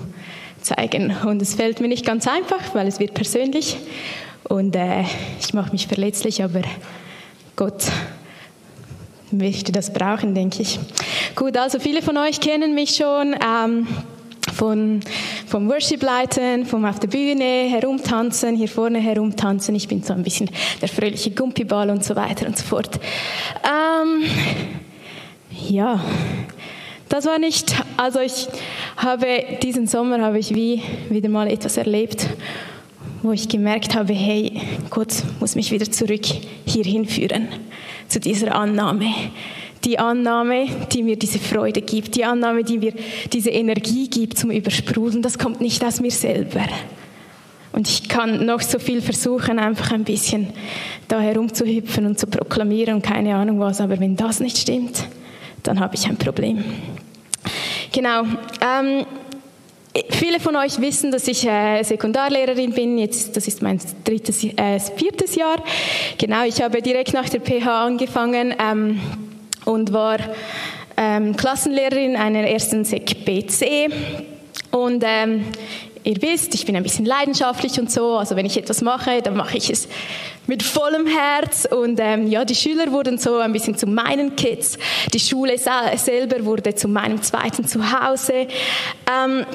[0.62, 1.14] zeigen.
[1.26, 3.76] Und es fällt mir nicht ganz einfach, weil es wird persönlich
[4.46, 5.04] und äh,
[5.42, 6.62] ich mache mich verletzlich, aber
[7.58, 7.84] Gott
[9.32, 10.80] möchte das brauchen, denke ich.
[11.36, 13.36] Gut, also viele von euch kennen mich schon.
[13.46, 13.86] Ähm,
[14.56, 15.02] von,
[15.46, 19.76] vom Worship-Leiten, vom auf der Bühne herumtanzen, hier vorne herumtanzen.
[19.76, 20.50] Ich bin so ein bisschen
[20.82, 22.98] der fröhliche Gumpiball und so weiter und so fort.
[23.64, 24.24] Ähm,
[25.70, 26.04] ja,
[27.10, 28.48] das war nicht, also ich
[28.98, 29.28] habe
[29.64, 32.28] diesen Sommer habe ich wie wieder mal etwas erlebt,
[33.24, 36.26] wo ich gemerkt habe, hey, Gott muss mich wieder zurück
[36.66, 37.48] hierhin führen,
[38.08, 39.08] zu dieser Annahme.
[39.84, 42.94] Die Annahme, die mir diese Freude gibt, die Annahme, die mir
[43.32, 46.66] diese Energie gibt zum Übersprudeln, das kommt nicht aus mir selber.
[47.72, 50.48] Und ich kann noch so viel versuchen, einfach ein bisschen
[51.08, 55.08] da herumzuhüpfen und zu proklamieren und keine Ahnung was, aber wenn das nicht stimmt,
[55.68, 56.64] dann habe ich ein Problem.
[57.92, 58.24] Genau.
[58.62, 59.06] Ähm,
[60.10, 62.98] viele von euch wissen, dass ich äh, Sekundarlehrerin bin.
[62.98, 65.62] Jetzt, das ist mein drittes, äh, viertes Jahr.
[66.18, 69.00] Genau, ich habe direkt nach der PH angefangen ähm,
[69.66, 70.18] und war
[70.96, 73.92] ähm, Klassenlehrerin einer ersten Sek BC.
[74.72, 75.46] Und ähm,
[76.08, 78.18] ihr wisst, ich bin ein bisschen leidenschaftlich und so.
[78.18, 79.90] Also wenn ich etwas mache, dann mache ich es
[80.48, 81.68] mit vollem Herz.
[81.70, 84.78] Und ähm, ja, die Schüler wurden so ein bisschen zu meinen Kids.
[85.14, 88.48] Die Schule selber wurde zu meinem zweiten Zuhause.
[89.12, 89.46] Ähm,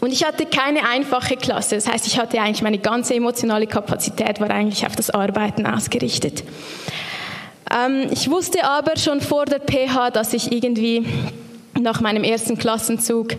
[0.00, 1.76] und ich hatte keine einfache Klasse.
[1.76, 6.44] Das heißt, ich hatte eigentlich meine ganze emotionale Kapazität war eigentlich auf das Arbeiten ausgerichtet.
[7.74, 11.06] Ähm, ich wusste aber schon vor der PH, dass ich irgendwie
[11.80, 13.36] nach meinem ersten Klassenzug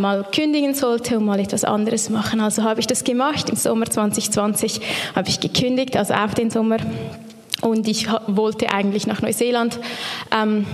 [0.00, 2.40] mal kündigen sollte und mal etwas anderes machen.
[2.40, 3.50] Also habe ich das gemacht.
[3.50, 4.80] Im Sommer 2020
[5.14, 6.78] habe ich gekündigt, also auch den Sommer.
[7.60, 9.78] Und ich wollte eigentlich nach Neuseeland.
[10.30, 10.66] Ähm,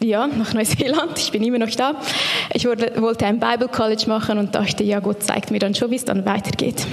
[0.00, 1.18] ja, nach Neuseeland.
[1.18, 1.94] Ich bin immer noch da.
[2.54, 5.96] Ich wollte ein Bible College machen und dachte, ja, Gott zeigt mir dann schon, wie
[5.96, 6.86] es dann weitergeht.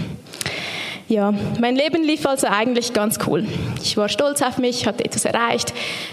[1.08, 3.46] Ja, mein Leben lief also eigentlich ganz cool.
[3.84, 5.72] Ich war stolz auf mich, hatte etwas erreicht,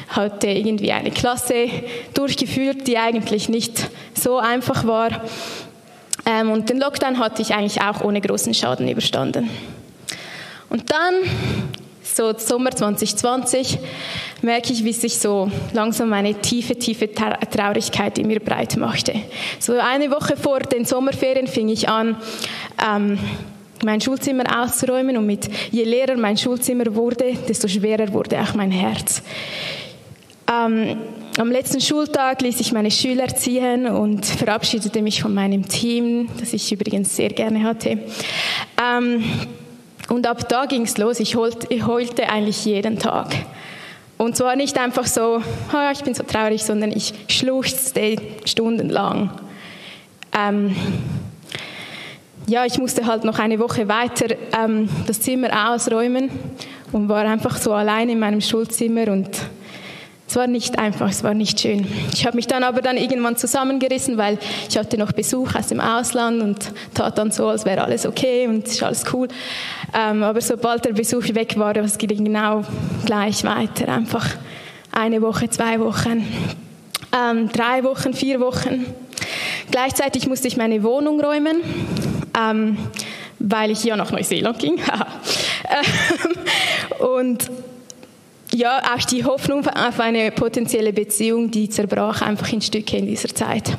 [0.08, 1.70] hatte irgendwie eine Klasse
[2.12, 5.22] durchgeführt, die eigentlich nicht so einfach war.
[6.26, 9.48] Ähm, und den Lockdown hatte ich eigentlich auch ohne großen Schaden überstanden.
[10.68, 11.14] Und dann,
[12.02, 13.78] so Sommer 2020,
[14.42, 19.14] merke ich, wie sich so langsam eine tiefe, tiefe Traurigkeit in mir breit machte.
[19.58, 22.16] So eine Woche vor den Sommerferien fing ich an,
[22.86, 23.18] ähm,
[23.84, 28.70] mein Schulzimmer auszuräumen und mit je leerer mein Schulzimmer wurde, desto schwerer wurde auch mein
[28.70, 29.22] Herz.
[30.50, 30.96] Ähm,
[31.38, 36.52] am letzten Schultag ließ ich meine Schüler ziehen und verabschiedete mich von meinem Team, das
[36.52, 37.98] ich übrigens sehr gerne hatte.
[38.82, 39.24] Ähm,
[40.08, 41.20] und ab da ging es los.
[41.20, 43.34] Ich, heulte eigentlich jeden Tag.
[44.18, 45.40] Und zwar nicht einfach so,
[45.72, 49.30] oh, ich bin so traurig, sondern ich schluchzte stundenlang.
[50.38, 50.76] Ähm,
[52.52, 56.28] ja, ich musste halt noch eine Woche weiter ähm, das Zimmer ausräumen
[56.92, 59.30] und war einfach so allein in meinem Schulzimmer und
[60.28, 61.86] es war nicht einfach, es war nicht schön.
[62.12, 64.38] Ich habe mich dann aber dann irgendwann zusammengerissen, weil
[64.68, 68.46] ich hatte noch Besuch aus dem Ausland und tat dann so, als wäre alles okay
[68.46, 69.28] und ist alles cool.
[69.98, 72.64] Ähm, aber sobald der Besuch weg war, es ging genau
[73.06, 73.88] gleich weiter.
[73.88, 74.26] Einfach
[74.90, 76.26] eine Woche, zwei Wochen,
[77.16, 78.84] ähm, drei Wochen, vier Wochen.
[79.70, 81.62] Gleichzeitig musste ich meine Wohnung räumen,
[82.38, 82.76] ähm,
[83.38, 84.78] weil ich ja nach Neuseeland ging.
[86.98, 87.50] und
[88.54, 93.34] ja, auch die Hoffnung auf eine potenzielle Beziehung, die zerbrach einfach in Stücke in dieser
[93.34, 93.76] Zeit.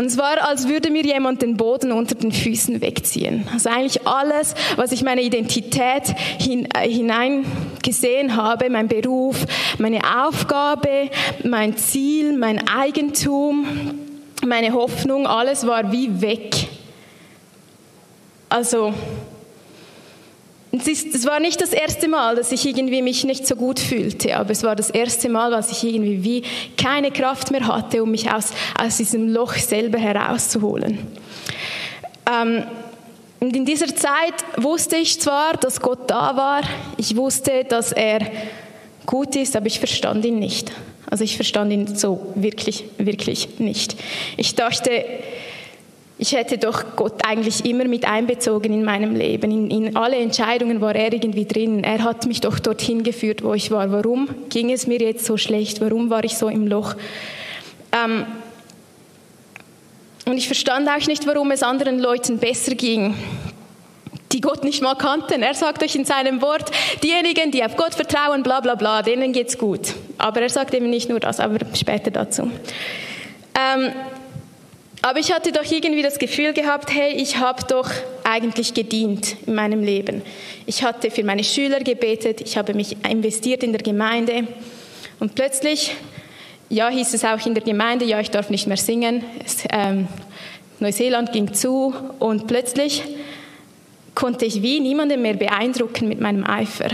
[0.00, 3.46] Und es war, als würde mir jemand den Boden unter den Füßen wegziehen.
[3.52, 9.44] Also eigentlich alles, was ich meine Identität hin, äh, hineingesehen habe, mein Beruf,
[9.76, 11.10] meine Aufgabe,
[11.44, 13.66] mein Ziel, mein Eigentum,
[14.42, 16.68] meine Hoffnung, alles war wie weg.
[18.50, 18.92] Also
[20.72, 23.78] es, ist, es, war nicht das erste Mal, dass ich irgendwie mich nicht so gut
[23.78, 26.42] fühlte, aber es war das erste Mal, dass ich irgendwie wie
[26.76, 30.98] keine Kraft mehr hatte, um mich aus, aus diesem Loch selber herauszuholen.
[32.30, 32.64] Ähm,
[33.38, 36.62] und in dieser Zeit wusste ich zwar, dass Gott da war,
[36.96, 38.20] ich wusste, dass er
[39.06, 40.72] gut ist, aber ich verstand ihn nicht.
[41.08, 43.96] Also ich verstand ihn so wirklich, wirklich nicht.
[44.36, 45.04] Ich dachte,
[46.20, 49.50] ich hätte doch Gott eigentlich immer mit einbezogen in meinem Leben.
[49.50, 51.82] In, in, alle Entscheidungen war er irgendwie drin.
[51.82, 53.90] Er hat mich doch dorthin geführt, wo ich war.
[53.90, 55.80] Warum ging es mir jetzt so schlecht?
[55.80, 56.94] Warum war ich so im Loch?
[57.92, 58.26] Ähm,
[60.26, 63.14] und ich verstand auch nicht, warum es anderen Leuten besser ging,
[64.30, 65.42] die Gott nicht mal kannten.
[65.42, 66.70] Er sagt euch in seinem Wort,
[67.02, 69.94] diejenigen, die auf Gott vertrauen, bla bla bla, denen geht's gut.
[70.18, 72.50] Aber er sagt eben nicht nur das, aber später dazu.
[73.58, 73.90] Ähm,
[75.02, 77.90] aber ich hatte doch irgendwie das Gefühl gehabt, hey, ich habe doch
[78.22, 80.22] eigentlich gedient in meinem Leben.
[80.66, 84.46] Ich hatte für meine Schüler gebetet, ich habe mich investiert in der Gemeinde
[85.18, 85.94] und plötzlich,
[86.68, 89.24] ja, hieß es auch in der Gemeinde, ja, ich darf nicht mehr singen.
[89.44, 90.06] Es, ähm,
[90.80, 93.02] Neuseeland ging zu und plötzlich
[94.14, 96.88] konnte ich wie niemanden mehr beeindrucken mit meinem Eifer.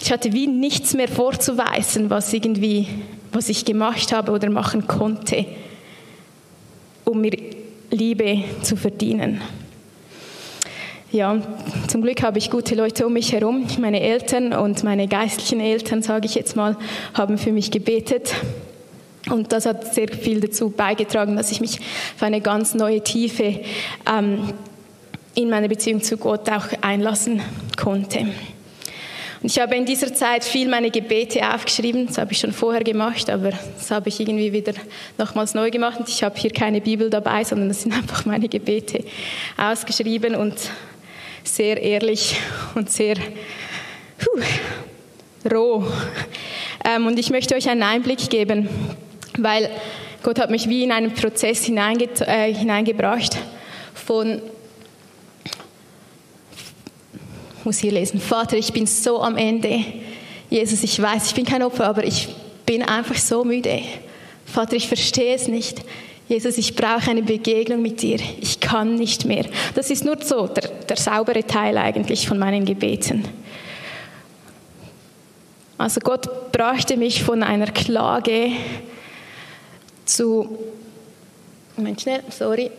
[0.00, 2.88] Ich hatte wie nichts mehr vorzuweisen, was irgendwie
[3.32, 5.46] was ich gemacht habe oder machen konnte,
[7.04, 7.36] um mir
[7.90, 9.40] Liebe zu verdienen.
[11.10, 11.42] Ja,
[11.88, 13.66] zum Glück habe ich gute Leute um mich herum.
[13.78, 16.76] Meine Eltern und meine geistlichen Eltern, sage ich jetzt mal,
[17.12, 18.34] haben für mich gebetet.
[19.30, 21.80] Und das hat sehr viel dazu beigetragen, dass ich mich
[22.16, 23.60] für eine ganz neue Tiefe
[24.10, 24.54] ähm,
[25.34, 27.42] in meiner Beziehung zu Gott auch einlassen
[27.76, 28.28] konnte.
[29.42, 32.06] Und ich habe in dieser Zeit viel meine Gebete aufgeschrieben.
[32.06, 34.72] Das habe ich schon vorher gemacht, aber das habe ich irgendwie wieder
[35.18, 35.98] nochmals neu gemacht.
[35.98, 39.04] Und ich habe hier keine Bibel dabei, sondern das sind einfach meine Gebete
[39.56, 40.54] ausgeschrieben und
[41.42, 42.36] sehr ehrlich
[42.76, 43.16] und sehr
[44.18, 45.84] puh, roh.
[46.84, 48.68] Ähm, und ich möchte euch einen Einblick geben,
[49.38, 49.68] weil
[50.22, 53.36] Gott hat mich wie in einen Prozess hineinge äh, hineingebracht
[53.92, 54.40] von
[57.64, 58.20] muss hier lesen.
[58.20, 59.84] Vater, ich bin so am Ende.
[60.50, 62.28] Jesus, ich weiß, ich bin kein Opfer, aber ich
[62.66, 63.80] bin einfach so müde.
[64.44, 65.82] Vater, ich verstehe es nicht.
[66.28, 68.18] Jesus, ich brauche eine Begegnung mit dir.
[68.40, 69.44] Ich kann nicht mehr.
[69.74, 73.24] Das ist nur so der, der saubere Teil eigentlich von meinen Gebeten.
[75.78, 78.52] Also Gott brachte mich von einer Klage
[80.04, 80.58] zu,
[81.76, 82.70] Moment schnell, sorry,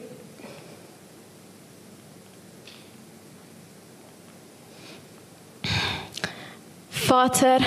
[7.15, 7.60] Vater,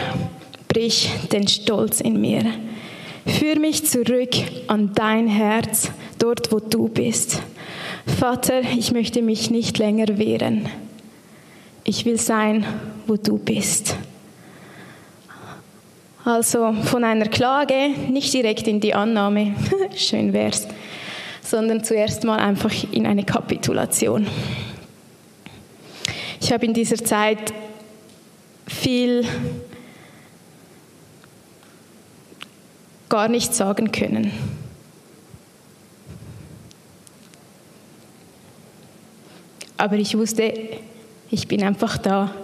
[0.66, 2.42] brich den Stolz in mir.
[3.26, 4.34] Führ mich zurück
[4.66, 7.40] an dein Herz, dort wo du bist.
[8.18, 10.68] Vater, ich möchte mich nicht länger wehren.
[11.84, 12.66] Ich will sein,
[13.06, 13.94] wo du bist.
[16.24, 19.54] Also von einer Klage nicht direkt in die Annahme,
[19.96, 20.66] schön wär's,
[21.40, 24.26] sondern zuerst mal einfach in eine Kapitulation.
[26.40, 27.54] Ich habe in dieser Zeit
[28.66, 29.26] viel
[33.08, 34.32] gar nicht sagen können.
[39.76, 40.52] Aber ich wusste,
[41.30, 42.34] ich bin einfach da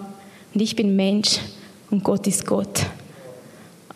[0.55, 1.38] und ich bin Mensch
[1.90, 2.86] und Gott ist Gott.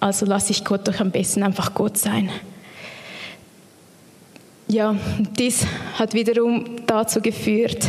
[0.01, 2.31] Also lasse ich Gott doch am besten einfach Gott sein.
[4.69, 4.97] Ja,
[5.39, 5.65] dies
[5.99, 7.89] hat wiederum dazu geführt,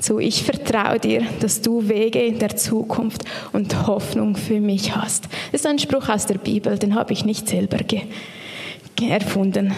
[0.00, 5.24] zu, ich vertraue dir, dass du Wege der Zukunft und Hoffnung für mich hast.
[5.52, 7.78] Das ist ein Spruch aus der Bibel, den habe ich nicht selber
[9.00, 9.72] erfunden.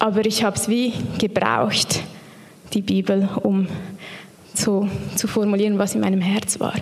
[0.00, 2.02] aber ich habe es wie gebraucht,
[2.72, 3.68] die Bibel, um
[4.54, 6.74] so zu formulieren, was in meinem Herz war.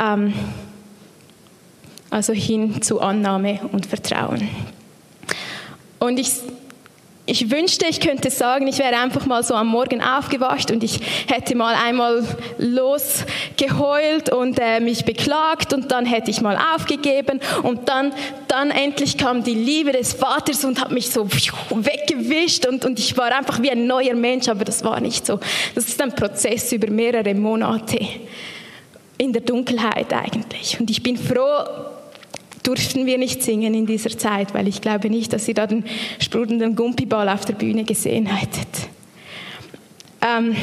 [0.00, 0.32] Ähm,
[2.10, 4.48] also hin zu Annahme und Vertrauen.
[5.98, 6.30] Und ich
[7.28, 10.98] ich wünschte, ich könnte sagen, ich wäre einfach mal so am Morgen aufgewacht und ich
[11.26, 12.24] hätte mal einmal
[12.56, 18.14] losgeheult und äh, mich beklagt und dann hätte ich mal aufgegeben und dann,
[18.48, 23.14] dann endlich kam die Liebe des Vaters und hat mich so weggewischt und, und ich
[23.18, 25.38] war einfach wie ein neuer Mensch, aber das war nicht so.
[25.74, 27.98] Das ist ein Prozess über mehrere Monate
[29.18, 30.80] in der Dunkelheit eigentlich.
[30.80, 31.97] Und ich bin froh,
[32.62, 35.84] durften wir nicht singen in dieser Zeit, weil ich glaube nicht, dass ihr da den
[36.18, 38.88] sprudelnden Gumpiball auf der Bühne gesehen hättet.
[40.20, 40.56] Ähm,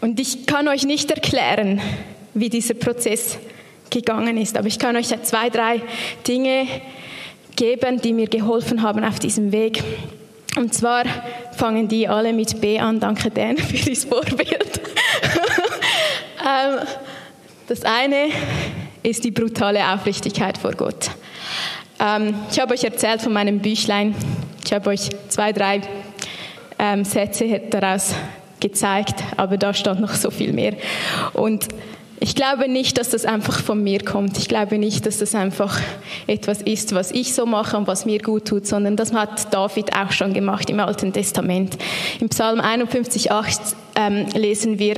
[0.00, 1.80] und ich kann euch nicht erklären,
[2.34, 3.38] wie dieser Prozess
[3.90, 5.82] gegangen ist, aber ich kann euch zwei, drei
[6.26, 6.66] Dinge
[7.56, 9.82] geben, die mir geholfen haben auf diesem Weg.
[10.56, 11.04] Und zwar
[11.56, 13.00] fangen die alle mit B an.
[13.00, 14.80] Danke, Dan, für das Vorbild.
[16.40, 16.80] ähm,
[17.66, 18.28] das eine
[19.08, 21.10] ist die brutale Aufrichtigkeit vor Gott.
[21.98, 24.14] Ähm, ich habe euch erzählt von meinem Büchlein.
[24.64, 25.80] Ich habe euch zwei, drei
[26.78, 28.14] ähm, Sätze daraus
[28.60, 30.74] gezeigt, aber da stand noch so viel mehr.
[31.32, 31.68] Und
[32.20, 34.36] ich glaube nicht, dass das einfach von mir kommt.
[34.38, 35.80] Ich glaube nicht, dass das einfach
[36.26, 39.94] etwas ist, was ich so mache und was mir gut tut, sondern das hat David
[39.96, 41.78] auch schon gemacht im Alten Testament.
[42.20, 44.96] Im Psalm 51,8 ähm, lesen wir,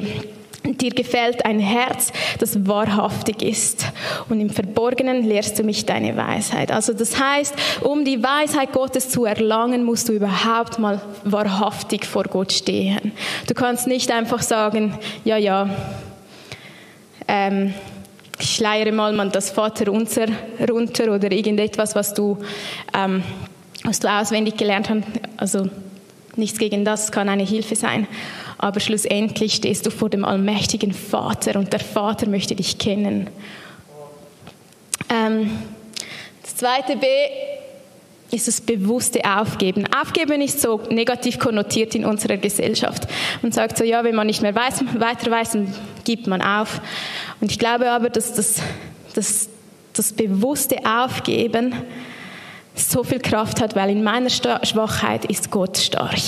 [0.62, 3.86] Dir gefällt ein Herz, das wahrhaftig ist.
[4.28, 6.70] Und im Verborgenen lehrst du mich deine Weisheit.
[6.70, 12.24] Also das heißt, um die Weisheit Gottes zu erlangen, musst du überhaupt mal wahrhaftig vor
[12.24, 13.12] Gott stehen.
[13.46, 15.70] Du kannst nicht einfach sagen, ja, ja,
[17.26, 17.72] ähm,
[18.38, 20.26] ich leiere mal das Vater unser
[20.68, 22.38] runter oder irgendetwas, was du,
[22.94, 23.22] ähm,
[23.84, 25.02] was du auswendig gelernt hast.
[25.36, 25.68] Also
[26.36, 28.06] nichts gegen das kann eine Hilfe sein
[28.60, 33.28] aber schlussendlich stehst du vor dem allmächtigen Vater und der Vater möchte dich kennen.
[35.08, 35.50] Ähm,
[36.42, 37.06] das zweite B
[38.30, 39.88] ist das bewusste Aufgeben.
[39.98, 43.08] Aufgeben ist so negativ konnotiert in unserer Gesellschaft.
[43.40, 46.82] Man sagt so, ja, wenn man nicht mehr weiß, weiter weiß, dann gibt man auf.
[47.40, 48.60] Und ich glaube aber, dass das,
[49.14, 49.48] das,
[49.94, 51.74] das bewusste Aufgeben
[52.74, 56.20] so viel Kraft hat, weil in meiner Schwachheit ist Gott stark.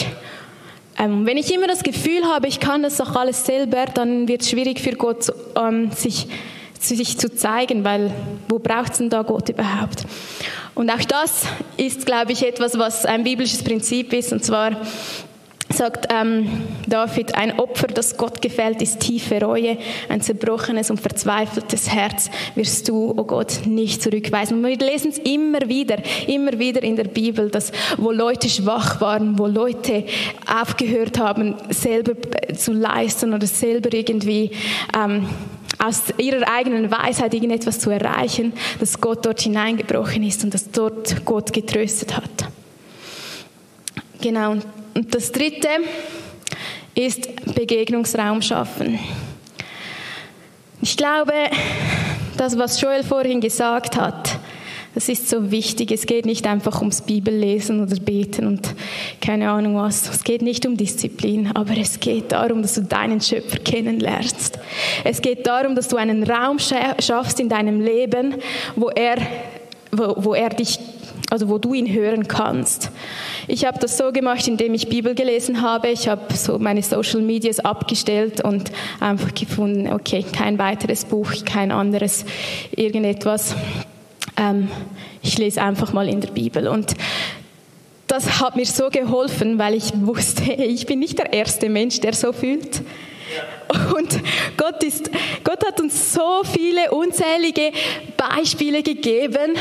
[1.02, 4.42] Ähm, wenn ich immer das Gefühl habe, ich kann das doch alles selber, dann wird
[4.42, 6.28] es schwierig für Gott, ähm, sich,
[6.78, 8.12] sich zu zeigen, weil
[8.48, 10.04] wo braucht es denn da Gott überhaupt?
[10.76, 11.46] Und auch das
[11.76, 14.80] ist, glaube ich, etwas, was ein biblisches Prinzip ist, und zwar
[15.72, 16.48] sagt ähm,
[16.86, 22.88] David, ein Opfer, das Gott gefällt, ist tiefe Reue, ein zerbrochenes und verzweifeltes Herz wirst
[22.88, 24.58] du, oh Gott, nicht zurückweisen.
[24.58, 25.96] Und wir lesen es immer wieder,
[26.26, 30.04] immer wieder in der Bibel, dass wo Leute schwach waren, wo Leute
[30.46, 32.12] aufgehört haben, selber
[32.56, 34.50] zu leisten oder selber irgendwie
[34.96, 35.28] ähm,
[35.78, 41.24] aus ihrer eigenen Weisheit irgendetwas zu erreichen, dass Gott dort hineingebrochen ist und dass dort
[41.24, 42.30] Gott getröstet hat.
[44.20, 44.56] Genau.
[44.94, 45.68] Und das dritte
[46.94, 48.98] ist Begegnungsraum schaffen.
[50.82, 51.32] Ich glaube,
[52.36, 54.38] das, was Joel vorhin gesagt hat,
[54.94, 55.90] das ist so wichtig.
[55.90, 58.74] Es geht nicht einfach ums Bibellesen oder Beten und
[59.22, 60.10] keine Ahnung was.
[60.10, 64.58] Es geht nicht um Disziplin, aber es geht darum, dass du deinen Schöpfer kennenlernst.
[65.04, 68.34] Es geht darum, dass du einen Raum schaffst in deinem Leben,
[68.76, 69.16] wo er,
[69.92, 70.78] wo, wo er dich
[71.32, 72.90] also wo du ihn hören kannst.
[73.48, 75.88] Ich habe das so gemacht, indem ich Bibel gelesen habe.
[75.88, 78.70] Ich habe so meine Social Medias abgestellt und
[79.00, 82.24] einfach gefunden, okay, kein weiteres Buch, kein anderes
[82.74, 83.56] irgendetwas.
[84.36, 84.68] Ähm,
[85.22, 86.94] ich lese einfach mal in der Bibel und
[88.06, 92.12] das hat mir so geholfen, weil ich wusste, ich bin nicht der erste Mensch, der
[92.12, 92.82] so fühlt.
[93.94, 94.20] Und
[94.56, 95.10] Gott, ist,
[95.44, 97.72] Gott hat uns so viele unzählige
[98.16, 99.54] Beispiele gegeben,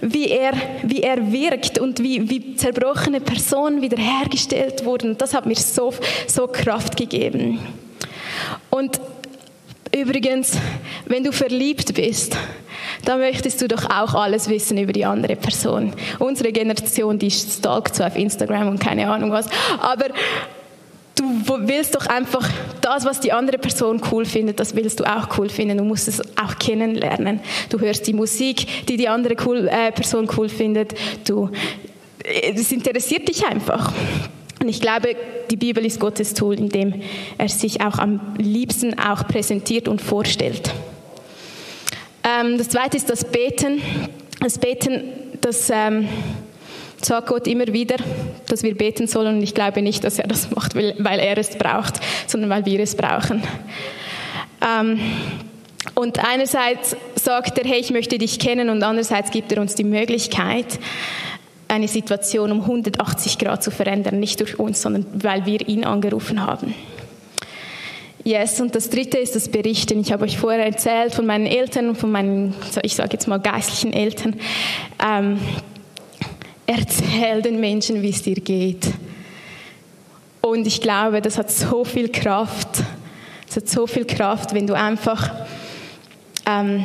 [0.00, 0.52] wie er,
[0.82, 5.16] wie er wirkt und wie, wie zerbrochene Personen wiederhergestellt wurden.
[5.18, 5.92] Das hat mir so,
[6.26, 7.58] so Kraft gegeben.
[8.70, 9.00] Und
[9.94, 10.58] übrigens,
[11.06, 12.36] wenn du verliebt bist,
[13.04, 15.92] dann möchtest du doch auch alles wissen über die andere Person.
[16.18, 19.48] Unsere Generation, die stalkt so auf Instagram und keine Ahnung was.
[19.80, 20.06] Aber
[21.16, 22.48] du willst doch einfach
[22.80, 25.78] das, was die andere Person cool findet, das willst du auch cool finden.
[25.78, 27.40] Du musst es auch kennenlernen.
[27.70, 30.94] Du hörst die Musik, die die andere cool, äh, Person cool findet.
[31.26, 31.50] Du,
[32.22, 33.92] es interessiert dich einfach.
[34.60, 35.16] Und ich glaube,
[35.50, 37.02] die Bibel ist Gottes Tool, in dem
[37.38, 40.72] er sich auch am liebsten auch präsentiert und vorstellt.
[42.24, 43.80] Ähm, das zweite ist das Beten.
[44.40, 45.04] Das Beten,
[45.40, 46.08] das ähm,
[47.02, 47.96] sagt Gott immer wieder,
[48.48, 51.56] dass wir beten sollen und ich glaube nicht, dass er das macht, weil er es
[51.56, 53.42] braucht, sondern weil wir es brauchen.
[54.66, 55.00] Ähm,
[55.94, 59.84] und einerseits sagt er, hey, ich möchte dich kennen und andererseits gibt er uns die
[59.84, 60.78] Möglichkeit,
[61.68, 66.44] eine Situation um 180 Grad zu verändern, nicht durch uns, sondern weil wir ihn angerufen
[66.44, 66.74] haben.
[68.24, 70.00] Yes, und das dritte ist das Berichten.
[70.00, 73.92] Ich habe euch vorher erzählt von meinen Eltern, von meinen, ich sage jetzt mal geistlichen
[73.92, 74.34] Eltern.
[75.04, 75.38] Ähm,
[76.66, 78.86] erzähl den Menschen, wie es dir geht.
[80.40, 82.82] Und ich glaube, das hat so viel Kraft.
[83.48, 85.30] Es hat so viel Kraft, wenn du einfach
[86.46, 86.84] ähm,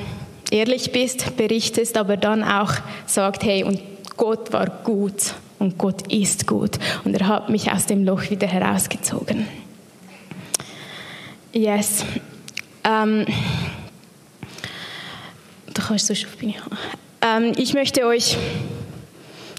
[0.51, 2.73] ehrlich bist, berichtest, aber dann auch
[3.05, 3.79] sagt, hey, und
[4.17, 8.47] Gott war gut und Gott ist gut und er hat mich aus dem Loch wieder
[8.47, 9.47] herausgezogen.
[11.53, 12.05] Yes.
[12.83, 13.25] Ähm,
[15.73, 16.27] da kannst du so
[17.21, 18.37] ähm, Ich möchte euch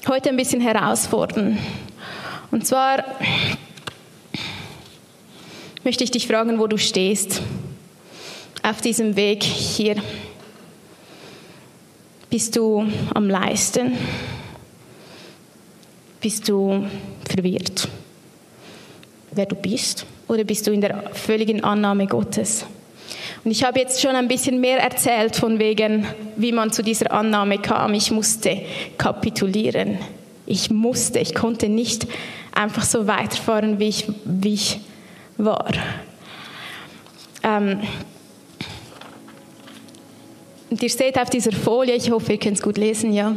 [0.08, 1.58] heute ein bisschen herausfordern.
[2.50, 3.04] Und zwar
[5.84, 7.42] möchte ich dich fragen, wo du stehst
[8.62, 9.96] auf diesem Weg hier.
[12.30, 13.92] Bist du am Leisten?
[16.20, 16.86] Bist du
[17.28, 17.88] verwirrt,
[19.32, 20.06] wer du bist?
[20.28, 22.64] Oder bist du in der völligen Annahme Gottes?
[23.44, 27.10] Und ich habe jetzt schon ein bisschen mehr erzählt von wegen, wie man zu dieser
[27.12, 27.92] Annahme kam.
[27.94, 28.62] Ich musste
[28.98, 29.98] kapitulieren.
[30.46, 32.06] Ich musste, ich konnte nicht
[32.54, 34.80] einfach so weiterfahren, wie ich, wie ich
[35.38, 35.72] war.
[37.42, 37.80] Ähm,
[40.70, 43.34] und ihr seht auf dieser Folie, ich hoffe, ihr könnt es gut lesen, ja.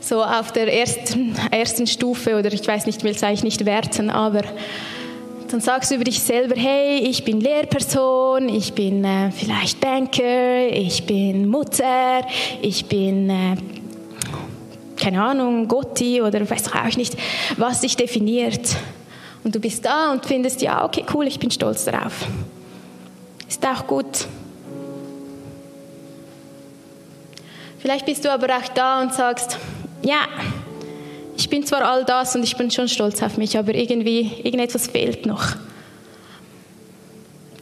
[0.00, 4.10] So auf der ersten, ersten Stufe, oder ich weiß nicht, will es eigentlich nicht werten,
[4.10, 4.42] aber
[5.50, 10.68] dann sagst du über dich selber, hey, ich bin Lehrperson, ich bin äh, vielleicht Banker,
[10.68, 12.22] ich bin Mutter,
[12.62, 13.56] ich bin, äh,
[14.96, 17.16] keine Ahnung, Gotti oder weiß auch nicht,
[17.56, 18.76] was dich definiert.
[19.42, 22.26] Und du bist da und findest, ja, okay, cool, ich bin stolz darauf.
[23.48, 24.26] Ist auch gut.
[27.80, 29.58] Vielleicht bist du aber auch da und sagst,
[30.02, 30.28] ja,
[31.40, 34.88] ich bin zwar all das und ich bin schon stolz auf mich, aber irgendwie, irgendetwas
[34.88, 35.56] fehlt noch.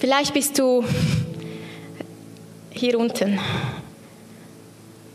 [0.01, 0.85] Vielleicht bist du
[2.71, 3.39] hier unten.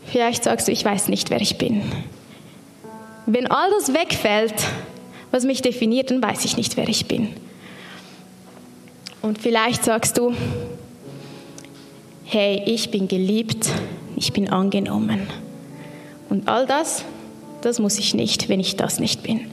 [0.06, 1.82] Vielleicht sagst du, ich weiß nicht, wer ich bin.
[3.26, 4.54] Wenn all das wegfällt,
[5.30, 7.34] was mich definiert, dann weiß ich nicht, wer ich bin.
[9.20, 10.34] Und vielleicht sagst du,
[12.24, 13.68] hey, ich bin geliebt,
[14.16, 15.28] ich bin angenommen.
[16.30, 17.04] Und all das,
[17.64, 19.50] das muss ich nicht, wenn ich das nicht bin.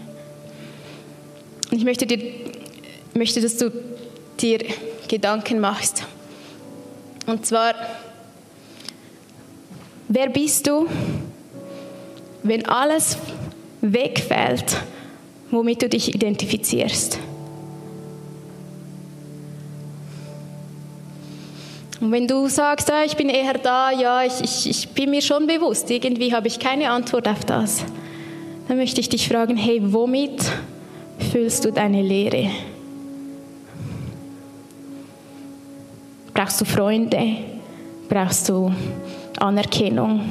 [1.71, 2.19] Und ich möchte, dir,
[3.13, 3.71] möchte, dass du
[4.39, 4.59] dir
[5.07, 6.03] Gedanken machst.
[7.25, 7.73] Und zwar,
[10.07, 10.87] wer bist du,
[12.43, 13.17] wenn alles
[13.81, 14.77] wegfällt,
[15.49, 17.19] womit du dich identifizierst?
[22.01, 25.21] Und wenn du sagst, ah, ich bin eher da, ja, ich, ich, ich bin mir
[25.21, 27.85] schon bewusst, irgendwie habe ich keine Antwort auf das,
[28.71, 30.49] dann möchte ich dich fragen, hey, womit
[31.29, 32.49] füllst du deine Leere?
[36.33, 37.35] Brauchst du Freunde?
[38.07, 38.71] Brauchst du
[39.41, 40.21] Anerkennung?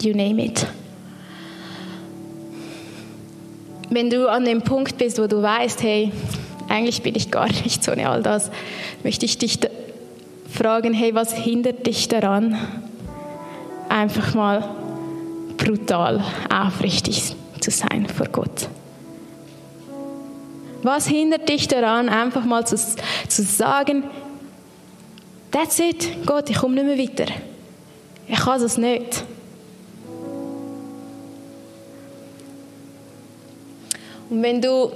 [0.00, 0.66] You name it.
[3.90, 6.10] wenn du an dem Punkt bist, wo du weißt, hey,
[6.68, 8.50] eigentlich bin ich gar nicht so all das,
[9.04, 9.60] möchte ich dich
[10.50, 12.56] fragen, hey, was hindert dich daran,
[13.88, 14.68] einfach mal
[15.56, 18.68] brutal aufrichtig zu sein vor Gott?
[20.82, 24.04] Was hindert dich daran, einfach mal zu, zu sagen,
[25.50, 27.32] that's it, Gott, ich komme nicht mehr weiter.
[28.28, 29.24] Ich kann das nicht.
[34.30, 34.92] Und wenn du,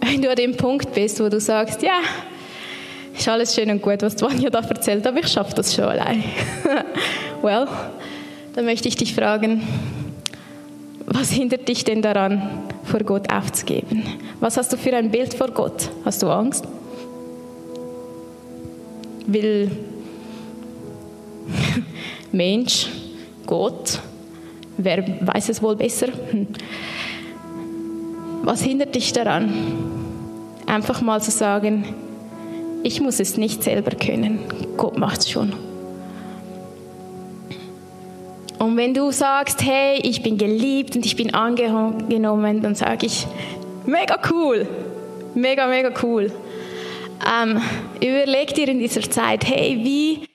[0.00, 2.00] wenn du an dem Punkt bist, wo du sagst, ja,
[3.16, 6.22] ist alles schön und gut, was Vanja da erzählt, aber ich schaffe das schon allein.
[7.42, 7.66] well,
[8.54, 9.62] dann möchte ich dich fragen,
[11.06, 12.42] was hindert dich denn daran,
[12.84, 14.02] vor Gott aufzugeben?
[14.40, 15.90] Was hast du für ein Bild vor Gott?
[16.04, 16.64] Hast du Angst?
[19.26, 19.70] Will
[22.32, 22.88] Mensch,
[23.46, 24.00] Gott,
[24.76, 26.08] wer weiß es wohl besser?
[26.30, 26.46] Hm.
[28.42, 29.52] Was hindert dich daran,
[30.66, 31.84] einfach mal zu sagen,
[32.82, 34.40] ich muss es nicht selber können,
[34.76, 35.52] Gott macht es schon.
[38.58, 43.26] Und wenn du sagst, hey, ich bin geliebt und ich bin angenommen, dann sage ich,
[43.86, 44.68] mega cool,
[45.34, 46.30] mega, mega cool.
[47.26, 47.60] Ähm,
[47.96, 50.26] überleg dir in dieser Zeit, hey, wie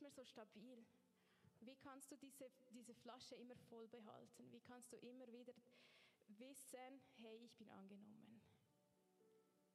[0.00, 0.84] nicht mehr so stabil.
[1.60, 4.50] Wie kannst du diese, diese Flasche immer voll behalten?
[4.50, 5.52] Wie kannst du immer wieder
[6.28, 8.40] wissen, hey, ich bin angenommen?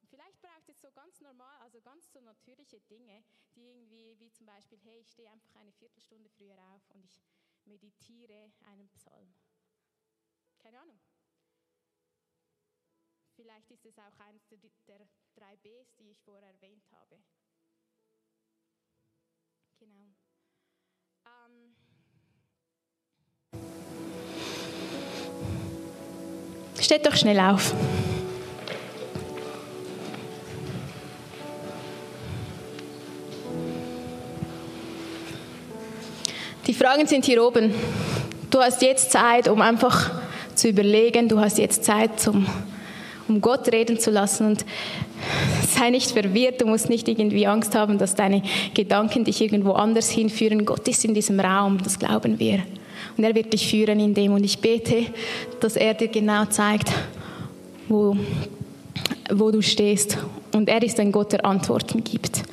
[0.10, 3.24] Vielleicht braucht es so ganz normal, also ganz so natürliche Dinge,
[3.56, 7.22] die irgendwie, wie zum Beispiel, hey, ich stehe einfach eine Viertelstunde früher auf und ich
[7.66, 9.34] meditiere einen Psalm.
[10.60, 11.00] Keine Ahnung.
[13.36, 14.58] Vielleicht ist es auch eines der,
[14.88, 17.20] der drei Bs, die ich vorher erwähnt habe.
[26.86, 27.74] Steht doch schnell auf.
[36.68, 37.74] Die Fragen sind hier oben.
[38.52, 40.12] Du hast jetzt Zeit, um einfach
[40.54, 41.28] zu überlegen.
[41.28, 42.46] Du hast jetzt Zeit, zum,
[43.28, 44.46] um Gott reden zu lassen.
[44.46, 44.64] Und
[45.68, 46.62] sei nicht verwirrt.
[46.62, 48.44] Du musst nicht irgendwie Angst haben, dass deine
[48.76, 50.68] Gedanken dich irgendwo anders hinführen.
[50.68, 52.62] Gott ist in diesem Raum, das glauben wir.
[53.18, 54.34] Und er wird dich führen in dem.
[54.34, 55.06] Und ich bete,
[55.60, 56.92] dass er dir genau zeigt,
[57.88, 58.16] wo,
[59.32, 60.18] wo du stehst.
[60.54, 62.44] Und er ist ein Gott, der Antworten gibt.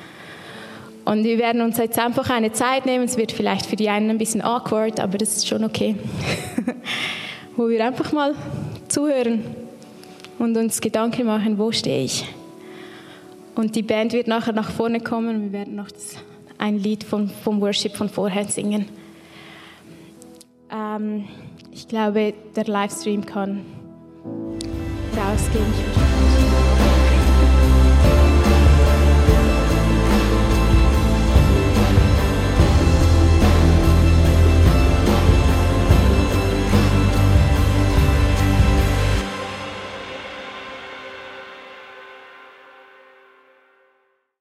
[1.05, 3.03] Und wir werden uns jetzt einfach eine Zeit nehmen.
[3.05, 5.95] Es wird vielleicht für die einen ein bisschen awkward, aber das ist schon okay.
[7.57, 8.33] Wo wir einfach mal
[8.87, 9.43] zuhören
[10.39, 12.25] und uns Gedanken machen, wo stehe ich.
[13.55, 15.89] Und die Band wird nachher nach vorne kommen wir werden noch
[16.57, 18.85] ein Lied vom, vom Worship von vorher singen.
[20.73, 21.27] Ähm,
[21.71, 23.65] ich glaube, der Livestream kann
[25.15, 26.02] rausgehen.